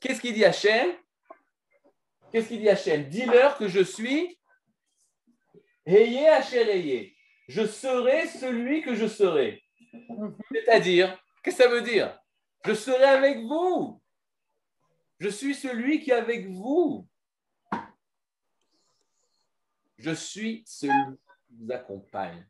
[0.00, 0.92] Qu'est-ce qu'il dit Hachem?
[2.32, 3.08] Qu'est-ce qu'il dit Hachem?
[3.08, 4.38] Dis-leur que je suis
[5.86, 7.16] Heye Heye.
[7.48, 9.62] Je serai celui que je serai.
[10.52, 12.18] C'est-à-dire, qu'est-ce que ça veut dire?
[12.64, 14.02] Je serai avec vous.
[15.18, 17.08] Je suis celui qui est avec vous.
[19.96, 22.46] Je suis celui qui vous accompagne.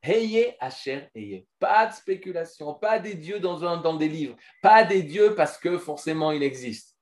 [0.00, 1.44] Heye Asher Heye.
[1.58, 5.76] Pas de spéculation, pas des dieux dans, dans des livres, pas des dieux parce que
[5.78, 6.95] forcément il existe.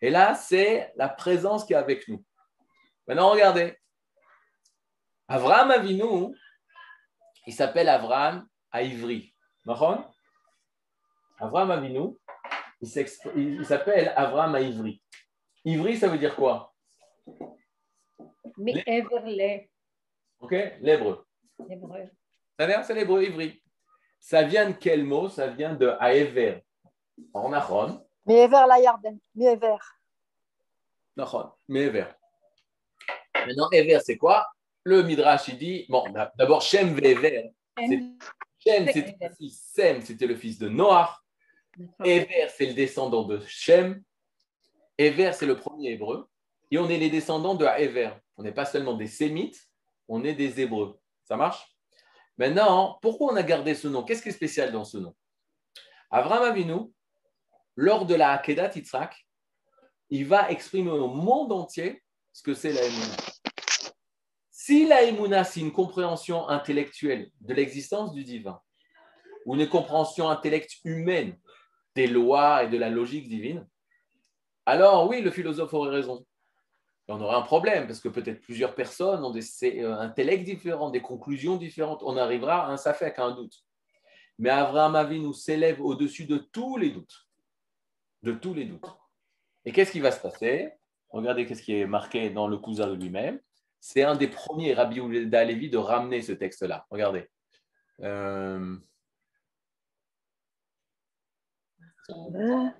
[0.00, 2.24] Et là, c'est la présence qui est avec nous.
[3.06, 3.76] Maintenant, regardez.
[5.28, 6.36] Avraham Avinu,
[7.46, 9.34] il s'appelle Avraham à Ivry.
[9.66, 12.16] Avraham Avinu,
[12.80, 15.02] il s'appelle Avraham à Ivry.
[15.64, 16.72] Ivry, ça veut dire quoi?
[18.58, 19.70] Mais Everlé.
[20.38, 21.26] Ok, l'hébreu.
[21.68, 22.10] L'hébreu.
[22.58, 23.52] C'est l'hébreu.
[24.20, 25.28] Ça vient de quel mot?
[25.28, 26.64] Ça vient de Aever.
[27.32, 28.05] En Nachon.
[28.26, 29.18] Me'ever la Yarden.
[29.34, 29.78] Me'ever.
[31.16, 31.50] Nachon.
[31.68, 32.06] Me'ever.
[33.34, 34.46] Maintenant, Ever, c'est quoi?
[34.82, 36.04] Le Midrash, il dit bon,
[36.36, 37.52] d'abord, Shem Ve'ever.
[37.78, 41.10] Shem, c'était le fils Sem, c'était le fils de Noach.
[42.04, 44.02] Ever, c'est le descendant de Shem.
[44.98, 46.28] Ever, c'est le premier hébreu.
[46.70, 48.10] Et on est les descendants de Ever.
[48.36, 49.60] On n'est pas seulement des Sémites,
[50.08, 50.98] on est des Hébreux.
[51.24, 51.76] Ça marche?
[52.38, 54.02] Maintenant, pourquoi on a gardé ce nom?
[54.02, 55.14] Qu'est-ce qui est spécial dans ce nom?
[56.10, 56.92] Avram Avinu,
[57.76, 59.26] lors de la Hakedat Yitzhak,
[60.10, 62.02] il va exprimer au monde entier
[62.32, 62.80] ce que c'est la.
[64.50, 68.60] Si la c'est une compréhension intellectuelle de l'existence du divin,
[69.44, 71.38] ou une compréhension intellectuelle humaine
[71.94, 73.66] des lois et de la logique divine,
[74.64, 76.26] alors oui, le philosophe aurait raison
[77.08, 79.44] on aurait un problème parce que peut-être plusieurs personnes ont des
[79.82, 82.02] euh, intellects différents, des conclusions différentes.
[82.04, 83.64] On arrivera à un safek, à un doute.
[84.38, 87.25] Mais Avraham Avinu s'élève au-dessus de tous les doutes.
[88.26, 88.90] De tous les doutes.
[89.64, 90.72] Et qu'est-ce qui va se passer?
[91.10, 93.40] Regardez qu'est-ce qui est marqué dans le Kuzar lui-même.
[93.78, 96.88] C'est un des premiers, Rabbi Levi, de ramener ce texte-là.
[96.90, 97.30] Regardez.
[98.00, 98.76] Euh...
[102.08, 102.72] Il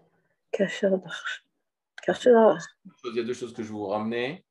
[3.15, 4.45] y a deux choses que je vais vous ramener.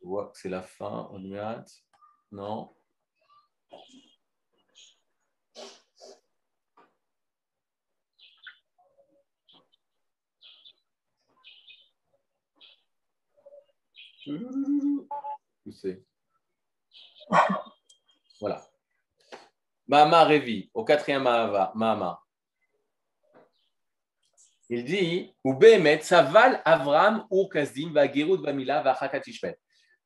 [0.00, 1.10] Je vois que c'est la fin.
[2.32, 2.74] Non.
[18.40, 18.64] Voilà.
[19.86, 22.20] Mahama Revi, au quatrième Mahama.
[24.70, 29.56] Il dit Ou Behemet, Saval Avram Ur Kasdim, va Gerut Bamila, va Chakat Ishmael.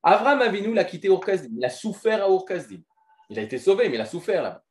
[0.02, 1.54] Avram Avinu l'a quitté Ur Kasdim.
[1.56, 2.82] Il a souffert à Ur Kasdim.
[3.28, 4.62] Il a été sauvé, mais il a souffert là.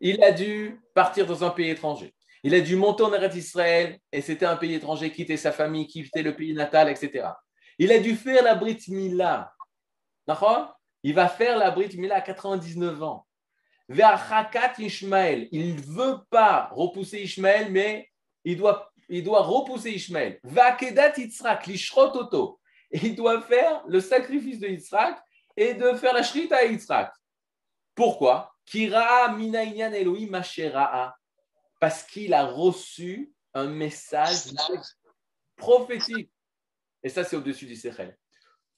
[0.00, 2.14] Il a dû partir dans un pays étranger.
[2.42, 5.86] Il a dû monter en Eretz Israël, et c'était un pays étranger, quitter sa famille,
[5.86, 7.28] quitter le pays natal, etc.
[7.78, 9.52] Il a dû faire la Brit Mila.
[10.26, 10.78] D'accord?
[11.02, 13.26] Il va faire la Brit Mila à 99 ans.
[13.88, 14.74] Vers Hakat.
[14.78, 18.08] Il ne veut pas repousser Ishmael, mais
[18.44, 20.38] il doit, il doit repousser Ishmael.
[20.42, 22.60] Vakedat Yitzhak, l'Ishrot Oto.
[22.90, 25.18] Et il doit faire le sacrifice de Yitzhak
[25.56, 27.12] et de faire la Shrita à Yitzhak.
[27.94, 28.54] Pourquoi?
[28.64, 31.14] Kira Elohim Mashera'a.
[31.80, 34.54] Parce qu'il a reçu un message
[35.56, 36.31] prophétique.
[37.02, 38.16] Et ça, c'est au-dessus du Sechel.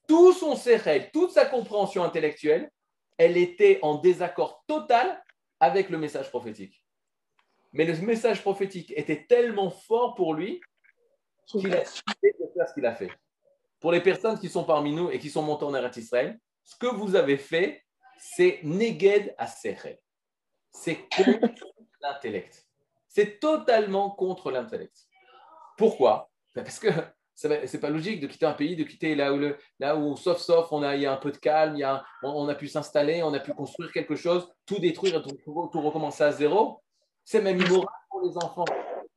[0.08, 2.70] Tout son Sechel, toute sa compréhension intellectuelle,
[3.16, 5.22] elle était en désaccord total
[5.60, 6.84] avec le message prophétique.
[7.72, 10.60] Mais le message prophétique était tellement fort pour lui
[11.46, 13.10] qu'il a décidé de faire ce qu'il a fait.
[13.80, 16.76] Pour les personnes qui sont parmi nous et qui sont montées en Eretz Israël, ce
[16.76, 17.84] que vous avez fait,
[18.18, 19.98] c'est Neged à Sechel.
[20.70, 21.64] C'est contre
[22.00, 22.66] l'intellect.
[23.08, 24.96] C'est totalement contre l'intellect.
[25.76, 26.30] Pourquoi?
[26.54, 26.88] Ben Parce que
[27.34, 29.40] ce n'est pas logique de quitter un pays, de quitter là où,
[29.80, 31.82] là où sauf, sauf, on a, il y a un peu de calme, il y
[31.84, 35.80] a, on, a pu s'installer, on a pu construire quelque chose, tout détruire tout, tout-
[35.80, 36.80] recommencer à zéro.
[37.24, 38.64] C'est même immoral pour les enfants.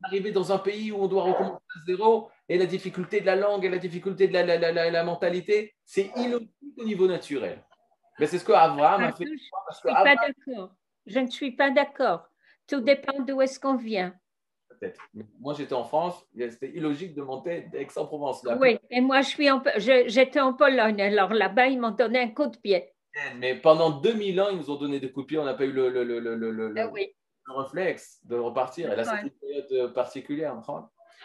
[0.04, 3.36] Arriver dans un pays où on doit recommencer à zéro et la difficulté de la
[3.36, 7.64] langue et la difficulté de la, la, la, la- mentalité, c'est illogique au niveau naturel.
[8.20, 9.26] Mais c'est ce que Abraham a fait.
[11.06, 12.28] Je ne suis pas d'accord.
[12.68, 14.14] Tout dépend d'où est-ce qu'on vient.
[14.80, 15.02] Peut-être.
[15.40, 18.46] Moi, j'étais en France, c'était illogique de monter d'Aix-en-Provence.
[18.60, 21.02] Oui, et moi, je suis en, je- j'étais en Pologne.
[21.02, 22.92] Alors là-bas, ils m'ont donné un coup de pied.
[23.38, 25.66] Mais pendant 2000 ans, ils nous ont donné des coups de pied, on n'a pas
[25.66, 27.16] eu le, le, le, le, le- oui.
[27.48, 28.92] le réflexe de repartir.
[28.94, 30.56] Et là, une période euh, particulière.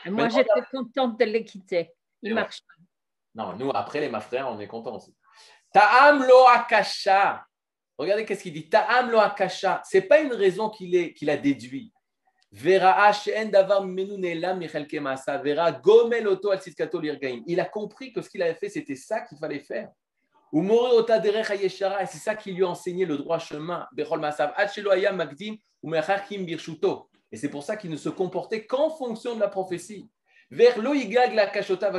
[0.06, 1.90] Et moi, j'étais contente de les quitter.
[2.22, 2.40] Ils ouais.
[2.40, 2.62] marchent.
[3.34, 5.14] Non, nous, après les mafrères, on est contents aussi.
[5.72, 7.44] Ta'am lo akasha.
[7.98, 8.68] Regardez qu'est-ce qu'il dit.
[8.68, 9.82] Ta'am lo akasha.
[9.88, 11.92] Ce n'est pas une raison qu'il a déduit.
[12.54, 12.70] Il
[17.60, 19.88] a compris que ce qu'il avait fait, c'était ça qu'il fallait faire.
[20.52, 20.60] Et
[22.06, 23.86] c'est ça qui lui a enseigné le droit chemin.
[23.96, 24.04] Et
[27.36, 30.10] c'est pour ça qu'il ne se comportait qu'en fonction de la prophétie.
[30.50, 30.76] Vers
[31.52, 31.90] kashota.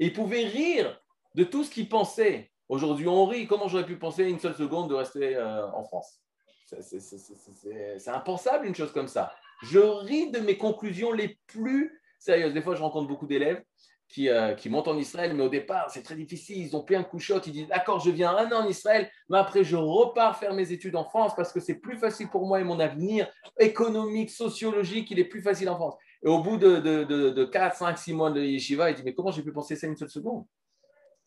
[0.00, 1.00] Et il pouvait rire
[1.36, 2.50] de tout ce qu'il pensait.
[2.68, 3.46] Aujourd'hui, on rit.
[3.46, 6.20] Comment j'aurais pu penser une seule seconde de rester euh, en France?
[6.66, 9.32] C'est impensable une chose comme ça.
[9.62, 12.54] Je ris de mes conclusions les plus sérieuses.
[12.54, 13.62] Des fois, je rencontre beaucoup d'élèves
[14.08, 16.58] qui, euh, montent en Israël, mais au départ, c'est très difficile.
[16.58, 17.46] Ils ont plein de couchottes.
[17.46, 20.72] Ils disent D'accord, je viens un an en Israël, mais après, je repars faire mes
[20.72, 23.28] études en France parce que c'est plus facile pour moi et mon avenir
[23.58, 25.94] économique, sociologique, il est plus facile en France.
[26.24, 29.02] Et au bout de, de, de, de 4, 5, 6 mois de yeshiva, il dit
[29.04, 30.44] Mais comment j'ai pu penser ça une seule seconde?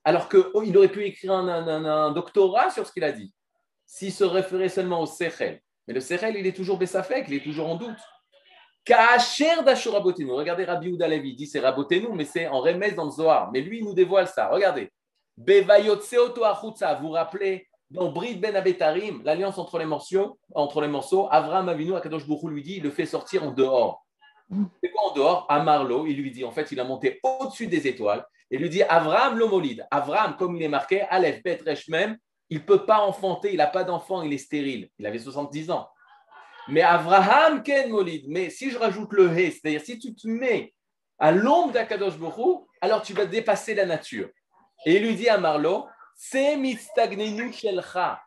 [0.03, 3.33] Alors qu'il aurait pu écrire un, un- un- un doctorat sur ce qu'il a dit,
[3.85, 5.61] s'il se référait seulement au Sechel.
[5.87, 7.99] Mais le Sechel, il est toujours Bessafek, il est toujours en doute.
[8.87, 13.51] Regardez Rabbi Ouda Levi, il dit c'est Rabotenu, mais c'est en remède dans le Zohar.
[13.51, 14.47] Mais lui, nous dévoile ça.
[14.49, 14.91] Regardez.
[15.37, 15.45] Vous
[17.01, 21.95] vous rappelez, dans Brit Ben Abetarim, l'alliance entre les morceaux, entre les morceaux, Avram Avinu,
[21.95, 24.05] Akadosh Hu lui dit, il le fait sortir en dehors.
[24.81, 25.45] C'est quoi en dehors?
[25.49, 28.25] À Marlo, il lui dit, en fait, il a monté au-dessus des étoiles.
[28.49, 29.87] Et lui dit, Avram l'homolide.
[29.91, 32.17] Avram, comme il est marqué, Aleph, Bet, Resh, Mem,
[32.49, 34.89] il ne peut pas enfanter, il n'a pas d'enfant, il est stérile.
[34.99, 35.87] Il avait 70 ans.
[36.71, 40.73] Mais Avraham Ken Molid, mais si je rajoute le He, c'est-à-dire si tu te mets
[41.19, 44.29] à l'ombre d'Akadosh Hu, alors tu vas dépasser la nature.
[44.85, 48.21] Et il lui dit à Marlo, C'est mistagnenu shelcha,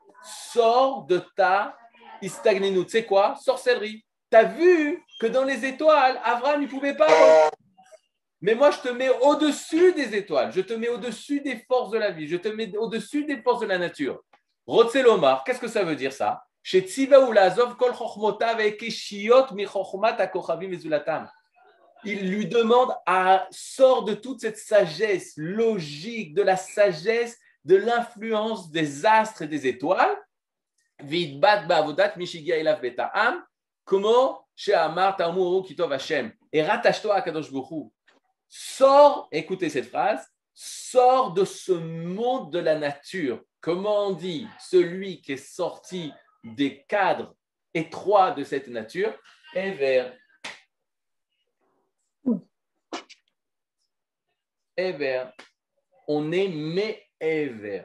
[0.53, 1.74] sors de ta
[2.20, 2.84] istagnenu.
[2.84, 3.34] Tu sais quoi?
[3.40, 4.05] Sorcellerie.
[4.30, 7.09] Tu as vu que dans les étoiles, Avraham ne pouvait pas.
[8.42, 11.99] Mais moi, je te mets au-dessus des étoiles, je te mets au-dessus des forces de
[11.99, 14.22] la vie, je te mets au-dessus des forces de la nature.
[14.66, 16.45] Rotzelomar, qu'est-ce que ça veut dire ça?
[22.07, 28.71] Il lui demande à sort de toute cette sagesse logique, de la sagesse, de l'influence
[28.71, 30.17] des astres et des étoiles.
[33.85, 34.47] Comment.
[36.53, 37.91] Et rattache-toi à Kadosh Hu.
[38.49, 43.43] Sors, écoutez cette phrase, sors de ce monde de la nature.
[43.61, 46.12] Comment on dit Celui qui est sorti
[46.45, 47.34] des cadres
[47.72, 49.12] étroits de cette nature,
[49.55, 50.11] Ever.
[54.76, 55.24] Ever.
[56.09, 57.84] On est Me'ever.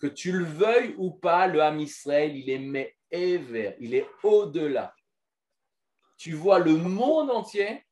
[0.00, 3.76] Que tu le veuilles ou pas, le Ham Israël, il est Me'ever.
[3.80, 4.94] Il est au-delà.
[6.16, 7.84] Tu vois le monde entier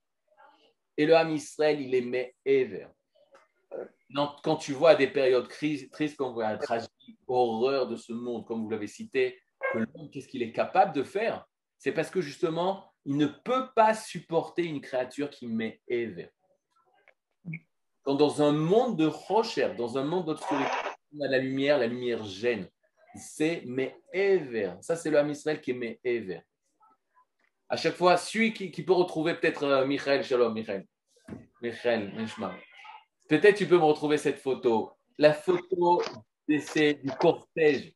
[0.97, 2.87] et le Ham Israël, il est Me'ever.
[4.11, 8.47] Non, Quand tu vois des périodes crises- tristes, comme la tragédie, horreur de ce monde,
[8.47, 9.41] comme vous l'avez cité,
[9.73, 11.47] que qu'est-ce qu'il est capable de faire?
[11.79, 16.29] C'est parce que justement, il ne peut pas supporter une créature qui met Ever.
[18.03, 20.71] Quand dans un monde de rocher, dans un monde d'obscurité,
[21.15, 22.69] on a la lumière, la lumière gêne.
[23.15, 24.75] C'est mais Ever.
[24.81, 26.41] Ça, c'est le Ham Israël qui est mais Ever.
[27.69, 30.87] À chaque fois, celui qui, qui peut retrouver peut-être euh, Michael, Shalom, Michael.
[31.61, 32.55] Michael, Nishma.
[33.29, 34.93] Peut-être tu peux me retrouver cette photo.
[35.19, 36.03] La photo
[36.49, 37.95] du cortège,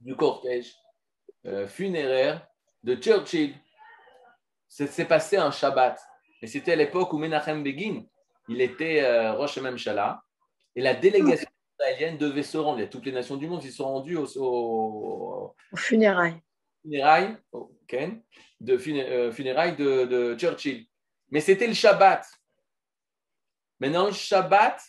[0.00, 0.74] du cortège
[1.46, 2.46] euh, funéraire
[2.82, 3.54] de Churchill.
[4.68, 5.98] C'est passé un Shabbat.
[6.42, 8.02] Et c'était à l'époque où Menachem Begin,
[8.48, 10.22] il était euh, Rosh Memshala.
[10.76, 11.48] Et la délégation
[11.80, 12.78] israélienne devait se rendre.
[12.78, 15.76] Il y a toutes les nations du monde qui sont rendues au, au- Au
[16.82, 17.36] funérailles.
[18.60, 20.86] de euh, funérailles de, de Churchill.
[21.30, 22.24] Mais c'était le Shabbat.
[23.80, 24.80] Maintenant, le Shabbat,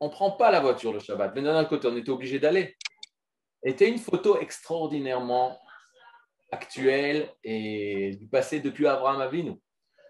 [0.00, 1.32] on ne prend pas la voiture le Shabbat.
[1.34, 2.76] Mais d'un autre côté, on était obligé d'aller.
[3.64, 5.58] C'était une photo extraordinairement
[6.52, 9.54] actuelle et du passé depuis Abraham Avinu.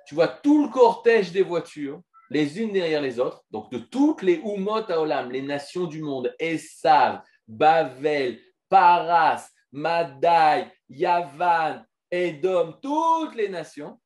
[0.07, 4.23] Tu vois tout le cortège des voitures, les unes derrière les autres, donc de toutes
[4.23, 13.49] les Umot Haolam, les nations du monde, Esav, Bavel, Paras, Madai, Yavan, Edom, toutes les
[13.49, 14.01] nations.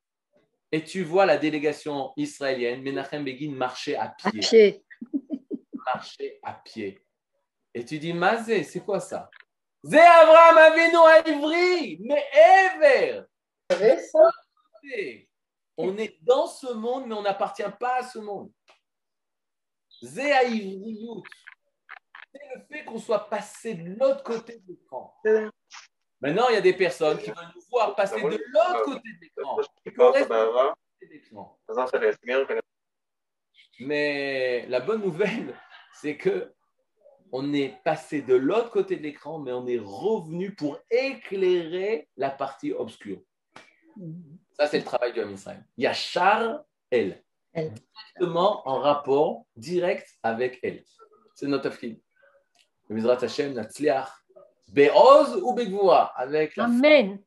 [0.71, 4.85] Et tu vois la délégation israélienne, Menachem Begin, marcher à pied.
[5.87, 6.99] Marcher à pied.
[7.79, 9.31] Et tu dis, Mazé, c'est quoi ça?
[9.85, 13.23] Zé Abraham Avinu à Ivry, mais Ever.
[15.77, 18.51] On est dans ce monde, mais on n'appartient pas à ce monde.
[20.03, 20.41] Zé à.
[20.41, 20.49] C'est
[22.53, 25.17] le fait qu'on soit passé de l'autre côté de l'écran.
[26.21, 29.21] Maintenant, il y a des personnes qui veulent nous voir passer de l'autre côté de
[29.21, 29.61] l'écran.
[29.87, 31.57] Et qu'on reste de l'autre côté de l'écran.
[33.79, 35.55] Mais la bonne nouvelle,
[35.93, 36.53] c'est que
[37.33, 42.31] on est passé de l'autre côté de l'écran, mais on est revenu pour éclairer la
[42.31, 43.21] partie obscure.
[44.53, 45.65] Ça, c'est le travail du Ham Israël.
[45.77, 47.23] Il y a Char, elle.
[47.53, 47.73] Elle.
[47.73, 50.85] Directement en rapport direct avec elle.
[51.35, 52.01] C'est notre afkid.
[52.89, 54.09] Mizrat Hashem, Natzliach,
[54.73, 57.23] Be'oz ou Begvoura, avec la Amen.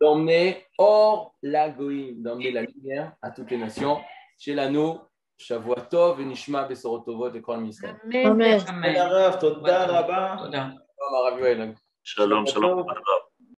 [0.00, 3.98] d'emmener hors la goïm, d'emmener la lumière à toutes les nations.
[4.38, 5.00] Chez l'anneau,
[5.38, 7.94] שבוע טוב ונשמע בשורות טובות לכל מי ישראל.
[8.26, 8.42] אמן.
[8.68, 9.40] אמן.
[9.40, 10.36] תודה רבה.
[10.38, 10.68] תודה
[12.04, 12.86] שלום, שלום.